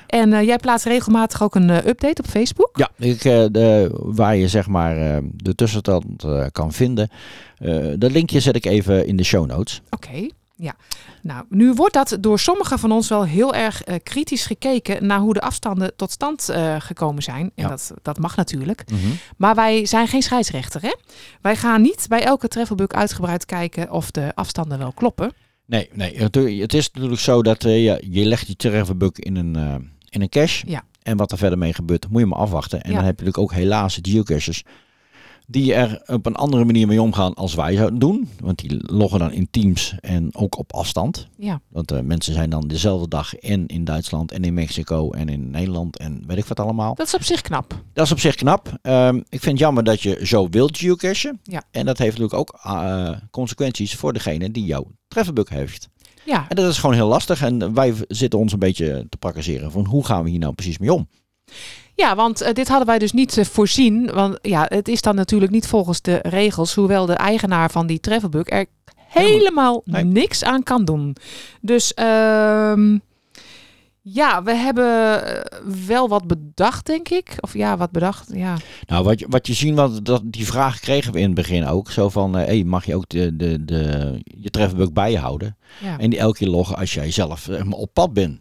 [0.07, 2.69] En eh, jij plaatst regelmatig ook een eh, update op Facebook.
[2.73, 7.09] Ja, ik, eh, de, waar je zeg maar de tussenstand kan vinden.
[7.95, 9.81] Dat linkje zet ik even in de show notes.
[9.89, 10.75] Oké, ja.
[11.21, 15.33] Nou, nu wordt dat door sommigen van ons wel heel erg kritisch gekeken naar hoe
[15.33, 17.51] de afstanden tot stand gekomen zijn.
[17.55, 17.67] En Ja.
[17.67, 18.83] dat, dat mag natuurlijk.
[19.37, 20.95] Maar wij zijn geen scheidsrechter, hè?
[21.41, 25.31] Wij gaan niet bij elke travelbook uitgebreid kijken of de afstanden wel kloppen.
[25.65, 29.35] Nee, nee het, het is natuurlijk zo dat eh, je, je legt je travelbook in
[29.35, 29.75] een, eh,
[30.09, 30.69] in een cache.
[30.69, 30.83] Ja.
[31.03, 32.81] En wat er verder mee gebeurt, moet je maar afwachten.
[32.81, 32.95] En Ja.
[32.95, 34.63] dan heb je natuurlijk ook helaas geocaches
[35.47, 38.29] die er op een andere manier mee omgaan als wij zouden doen.
[38.39, 41.27] Want die loggen dan in teams en ook op afstand.
[41.37, 45.29] Ja, Want eh, mensen zijn dan dezelfde dag en in Duitsland en in Mexico en
[45.29, 46.95] in Nederland en weet ik wat allemaal.
[46.95, 47.81] dat is op zich knap.
[47.93, 48.77] Dat is op zich knap.
[48.81, 51.39] Ehm, ik vind het jammer dat je zo wilt geocachen.
[51.43, 51.63] Ja.
[51.71, 55.89] En dat heeft natuurlijk ook eh, consequenties voor degene die jouw travelbook heeft.
[56.25, 57.41] Ja, En dat is gewoon heel lastig.
[57.41, 60.77] En wij zitten ons een beetje te prakaseren van hoe gaan we hier nou precies
[60.77, 61.07] mee om?
[61.95, 64.11] Ja want eh, dit hadden wij dus niet eh, voorzien.
[64.13, 67.99] Want ja, het is dan natuurlijk niet volgens de regels, hoewel de eigenaar van die
[67.99, 68.65] travelbook er
[69.07, 70.03] helemaal Nee.
[70.03, 71.15] niks aan kan doen.
[71.61, 72.97] Dus ehm,
[74.01, 77.35] ja, we hebben eh, wel wat bedacht, denk ik.
[77.39, 78.55] Of ja, wat bedacht, ja.
[78.87, 81.65] Nou, wat je, wat je ziet, want dat, die vraag kregen we in het begin
[81.65, 81.91] ook.
[81.91, 85.57] Zo van, eh, hey, mag je ook de, de, de, je travelbook bijhouden?
[85.81, 85.99] ja.
[85.99, 88.39] En die elke keer loggen als jij zelf op pad bent.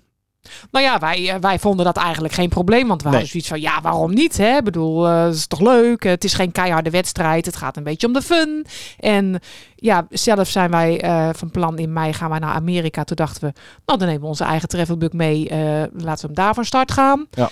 [0.71, 2.89] Nou ja, wij, eh, wij vonden dat eigenlijk geen probleem.
[2.89, 3.13] Want we Nee.
[3.17, 4.37] hadden zoiets van, ja, waarom niet?
[4.37, 4.57] Hè?
[4.57, 6.03] Ik bedoel, eh, het is toch leuk?
[6.03, 7.47] Het is geen keiharde wedstrijd.
[7.47, 8.67] Het gaat een beetje om de fun.
[8.99, 9.41] En
[9.77, 13.05] ja, zelf zijn wij eh, van plan in mei gaan wij naar Amerika.
[13.05, 13.53] Toen dachten we,
[13.87, 15.49] nou dan nemen we onze eigen travelbook mee.
[15.49, 15.59] eh,
[15.93, 17.27] laten we hem daar van start gaan.
[17.31, 17.51] Ja.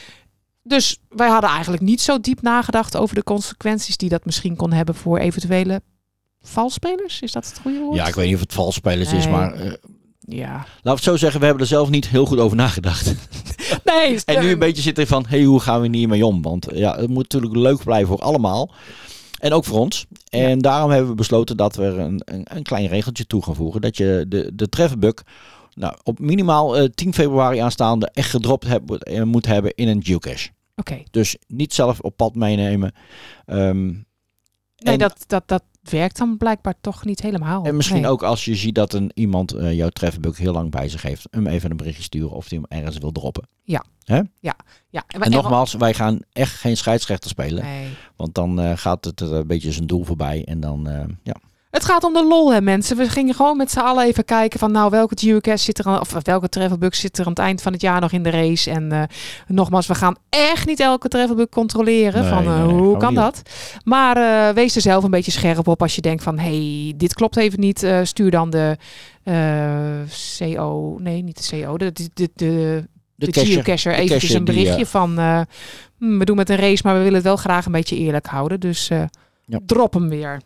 [0.62, 4.72] Dus wij hadden eigenlijk niet zo diep nagedacht over de consequenties die dat misschien kon
[4.72, 5.82] hebben voor eventuele
[6.40, 7.20] valspelers.
[7.20, 7.96] Is dat het goede woord?
[7.96, 9.72] Ja, ik weet niet of het valspelers is, maar eh,
[10.36, 10.52] Ja.
[10.52, 13.14] laten we het zo zeggen, we hebben er zelf niet heel goed over nagedacht.
[13.84, 16.42] Nee, En nu een beetje zitten van, hey, hoe gaan we hiermee om?
[16.42, 18.70] Want eh, ja, het moet natuurlijk leuk blijven voor allemaal.
[19.38, 20.06] En ook voor ons.
[20.28, 23.54] En daarom hebben we besloten dat we er een, een, een klein regeltje toe gaan
[23.54, 23.80] voegen.
[23.80, 24.68] Dat je de, de
[25.74, 30.04] nou, op minimaal eh, 10 februari aanstaande echt gedropt heb, eh, moet hebben in een
[30.04, 30.50] geocache.
[30.76, 31.02] Oké.
[31.10, 32.92] Dus niet zelf op pad meenemen.
[33.46, 33.90] Ehm,
[34.82, 37.64] Nee, dat, dat, dat werkt dan blijkbaar toch niet helemaal.
[37.64, 38.10] En misschien Nee.
[38.10, 41.26] ook als je ziet dat een, iemand eh, jouw trefferboek heel lang bij zich heeft,
[41.30, 43.48] hem even een berichtje sturen of hij hem ergens wil droppen.
[43.64, 44.30] Ja, En
[45.20, 47.88] en, nogmaals, wij gaan echt geen scheidsrechter spelen, Nee.
[48.16, 51.36] want dan eh, gaat het een beetje zijn doel voorbij en dan, eh, ja.
[51.72, 52.96] Het gaat om de lol, hè, mensen.
[52.96, 56.00] We gingen gewoon met z'n allen even kijken van, nou, welke geocache zit er aan,
[56.00, 58.70] of welke travelbug zit er aan het eind van het jaar nog in de race.
[58.70, 59.02] En eh,
[59.46, 62.20] nogmaals, we gaan echt niet elke travelbug controleren.
[62.20, 63.42] Nee, van, eh, nee, hoe kan dat?
[63.84, 67.14] Maar eh, wees er zelf een beetje scherp op als je denkt van, hey, dit
[67.14, 67.86] klopt even niet.
[68.02, 68.76] Stuur dan de
[70.38, 74.36] CO, nee, niet de CO, de, de, de, de, de cacher- geocacher de eventjes cacher
[74.36, 75.40] een die, berichtje van, eh,
[75.98, 78.26] hm, we doen met een race, maar we willen het wel graag een beetje eerlijk
[78.26, 78.60] houden.
[78.60, 78.88] Dus
[79.46, 79.58] Ja.
[79.66, 80.40] drop hem weer.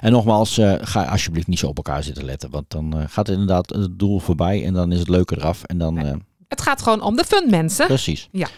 [0.00, 3.28] En nogmaals, eh, ga alsjeblieft niet zo op elkaar zitten letten, want dan eh, gaat
[3.28, 6.04] inderdaad het doel voorbij en dan is het leuke eraf en dan, Nee.
[6.04, 6.14] eh,
[6.48, 7.86] Het gaat gewoon om de fun, mensen.
[7.86, 8.28] precies.
[8.32, 8.48] Ja.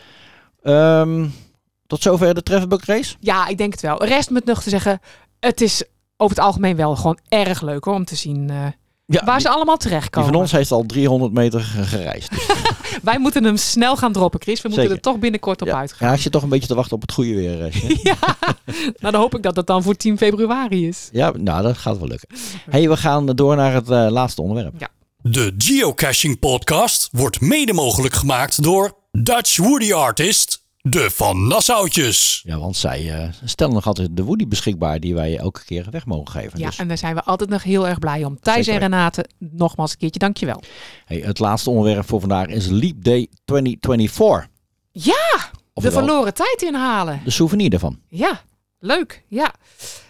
[0.62, 1.26] Ehm,
[1.86, 3.16] tot zover de trefferbook race.
[3.20, 4.04] Ja, ik denk het wel.
[4.04, 5.00] Rest met nog te zeggen,
[5.40, 5.84] het is
[6.16, 8.50] over het algemeen wel gewoon erg leuk hoor, om te zien
[9.10, 10.28] Ja, waar die, ze allemaal die terechtkomen.
[10.32, 12.30] van ons heeft al 300 meter ge- gereisd.
[12.30, 12.46] Dus,
[13.02, 14.62] Wij moeten hem snel gaan droppen, Chris.
[14.62, 14.96] We moeten Zeker.
[14.96, 16.08] er toch binnenkort op ja, uitgaan.
[16.08, 17.64] ja, ik zit toch een beetje te wachten op het goede weer.
[17.64, 17.88] eh.
[18.02, 18.16] Ja,
[18.76, 21.08] nou dan hoop ik dat het dan voor 10 februari is.
[21.12, 22.28] Ja, nou, dat gaat wel lukken.
[22.70, 24.88] hey, we gaan door naar het eh, laatste onderwerp.
[25.22, 32.42] De Geocaching Podcast wordt mede mogelijk gemaakt door Dutch Woody Artist, de Van Nassautjes.
[32.44, 36.06] Ja, want zij eh, stellen nog altijd de woody beschikbaar die wij elke keer weg
[36.06, 36.58] mogen geven.
[36.58, 38.40] Ja, Dus, en daar zijn we altijd nog heel erg blij om.
[38.40, 40.62] Thijs Zeker en Renate, nogmaals een keertje dankjewel.
[41.04, 44.48] hey, het laatste onderwerp voor vandaag is Leap Day 2024.
[44.92, 47.20] Ja, de verloren tijd inhalen.
[47.24, 47.98] de souvenir ervan.
[48.08, 48.40] Ja,
[48.78, 49.24] leuk.
[49.28, 49.54] Ja.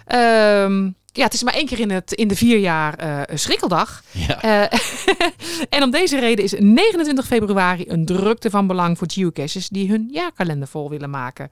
[0.04, 3.38] Ehm, ja, het is maar één keer in, het, in de vier jaar eh, een
[3.38, 4.02] schrikkeldag.
[4.10, 4.42] Ja.
[4.42, 4.78] Eh,
[5.78, 10.08] en om deze reden is 29 februari een drukte van belang voor geocaches die hun
[10.12, 11.50] jaarkalender vol willen maken.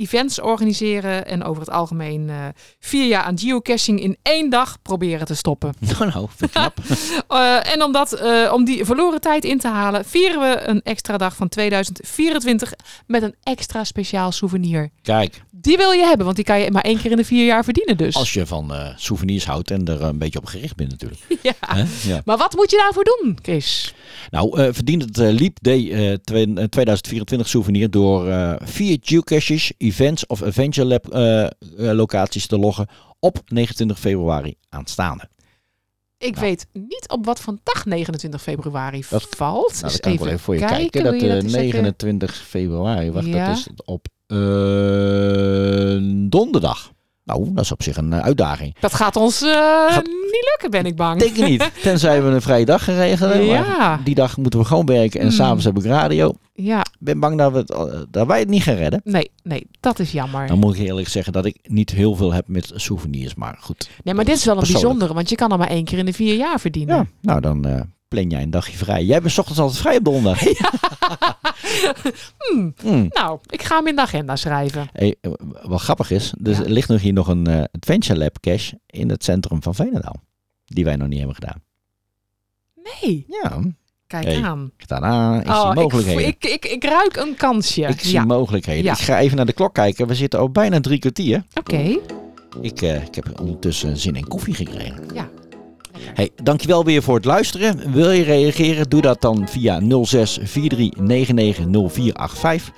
[0.00, 2.36] Events organiseren en over het algemeen eh,
[2.78, 5.74] vier jaar aan geocaching in één dag proberen te stoppen.
[5.98, 6.78] Nou, nou, ik knap.
[7.28, 10.82] Eh, en om, dat, eh, om die verloren tijd in te halen, vieren we een
[10.82, 12.72] extra dag van 2024
[13.06, 14.90] met een extra speciaal souvenir.
[15.02, 17.44] Kijk, Die wil je hebben, want die kan je maar één keer in de vier
[17.46, 18.14] jaar verdienen dus.
[18.14, 21.20] als je van souvenirs houdt en er een beetje op gericht bent natuurlijk.
[22.06, 22.22] Ja.
[22.24, 23.94] Maar wat moet je daarvoor doen, Chris?
[24.30, 28.28] Nou, verdient het Leap Day eh, twee- eh, 2024 souvenir door
[28.64, 32.86] vier geocaches, events of Adventure Lab eh, eh, locaties te loggen
[33.20, 35.28] op 29 februari aanstaande.
[36.18, 36.46] Ik Nou.
[36.46, 39.70] weet niet op wat van dag 29 februari Dat- valt.
[39.72, 41.04] Nou, Dus dat kan ik wel even voor je kijken.
[41.04, 43.46] Dat, je eh, eens even- 29 februari, wacht, Ja.
[43.48, 45.96] dat is op eh,
[46.30, 46.94] donderdag.
[47.24, 48.76] Nou, dat is op zich een eh, uitdaging.
[48.80, 49.48] Dat gaat ons eh,
[49.88, 51.20] Gaat- niet lukken, ben ik bang.
[51.20, 51.70] Denk ik niet.
[51.82, 53.44] Tenzij we een vrije dag gaan regelen.
[53.44, 53.76] Ja.
[53.78, 55.36] Maar die dag moeten we gewoon werken en Hmm.
[55.36, 56.34] s'avonds heb ik radio.
[56.52, 59.00] Ja, ben bang dat, we het, eh, dat wij het niet gaan redden.
[59.04, 60.46] nee, nee, dat is jammer.
[60.46, 63.34] Dan moet ik eerlijk zeggen dat ik niet heel veel heb met souvenirs.
[63.34, 63.90] Maar goed.
[64.04, 64.84] Nee, maar dit is wel een Persoonlijk.
[64.84, 66.96] bijzondere, want je kan er maar één keer in de vier jaar verdienen.
[66.96, 69.04] Ja, nou dan eh, plan jij een dagje vrij.
[69.04, 70.42] Jij bent ochtends altijd vrij op donderdag.
[72.38, 73.06] Hmm, Hmm.
[73.08, 74.88] Nou, ik ga hem in de agenda schrijven.
[74.92, 75.30] Hey, eh,
[75.62, 76.64] wat grappig is, dus Ja.
[76.64, 80.16] er ligt nog hier nog een Adventure Lab cache in het centrum van Veenendaal.
[80.64, 81.62] Die wij nog niet hebben gedaan.
[83.00, 83.60] Nee, Ja,
[84.06, 84.42] kijk Hey.
[84.42, 84.70] aan.
[85.40, 86.26] ik Oh, zie ik, mogelijkheden.
[86.26, 87.82] ik, ik, ik ruik een kansje.
[87.82, 88.84] Ik zie ja, mogelijkheden.
[88.84, 88.92] Ja.
[88.92, 90.06] Ik ga even naar de klok kijken.
[90.06, 91.42] We zitten al bijna drie kwartier.
[91.58, 91.96] oké.
[92.60, 94.98] Ik, eh, ik heb ondertussen zin in koffie gekregen.
[95.14, 95.28] Ja.
[96.14, 97.92] Hey, dankjewel weer voor het luisteren.
[97.92, 98.88] Wil je reageren?
[98.88, 102.72] Doe dat dan via 06 43 99 0485.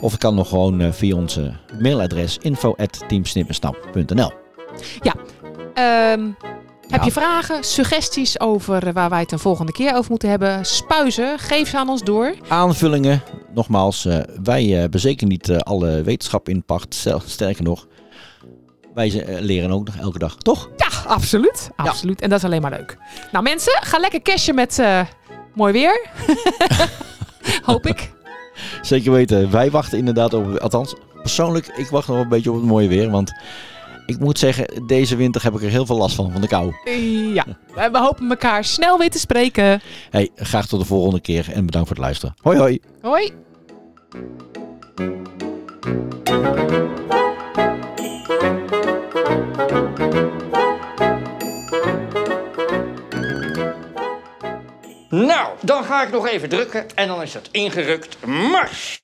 [0.00, 2.74] Of het kan nog gewoon eh, via onze mailadres info
[5.74, 6.59] Ehm, Heb
[6.90, 7.04] Ja.
[7.04, 10.64] je vragen, suggesties over waar wij het een volgende keer over moeten hebben?
[10.64, 12.34] Spuizen, geef ze aan ons door.
[12.48, 13.22] Aanvullingen.
[13.54, 17.06] Nogmaals, eh, wij eh, hebben zeker niet eh, alle wetenschap in pacht.
[17.26, 17.86] Sterker nog,
[18.94, 20.36] wij leren ook nog elke dag.
[20.36, 20.70] Toch?
[20.76, 21.70] Ja, absoluut.
[21.76, 22.20] Absoluut.
[22.20, 22.96] En dat is alleen maar leuk.
[23.32, 24.82] Nou mensen, ga lekker cashen met
[25.54, 26.06] mooi weer.
[27.70, 28.12] Hoop ik.
[28.82, 29.50] Zeker weten.
[29.50, 30.56] Wij wachten inderdaad op...
[30.56, 33.10] Althans, persoonlijk, ik wacht nog een beetje op het mooie weer.
[33.10, 33.32] Want
[34.10, 36.74] ik moet zeggen, deze winter heb ik er heel veel last van, van de kou.
[37.34, 37.44] Ja,
[37.74, 39.80] we hopen elkaar snel weer te spreken.
[40.10, 42.34] Hey, graag tot de volgende keer en bedankt voor het luisteren.
[42.42, 42.80] Hoi hoi.
[43.02, 43.32] Hoi.
[55.08, 58.26] Nou, dan ga ik nog even drukken en dan is het ingerukt.
[58.26, 59.00] Mars!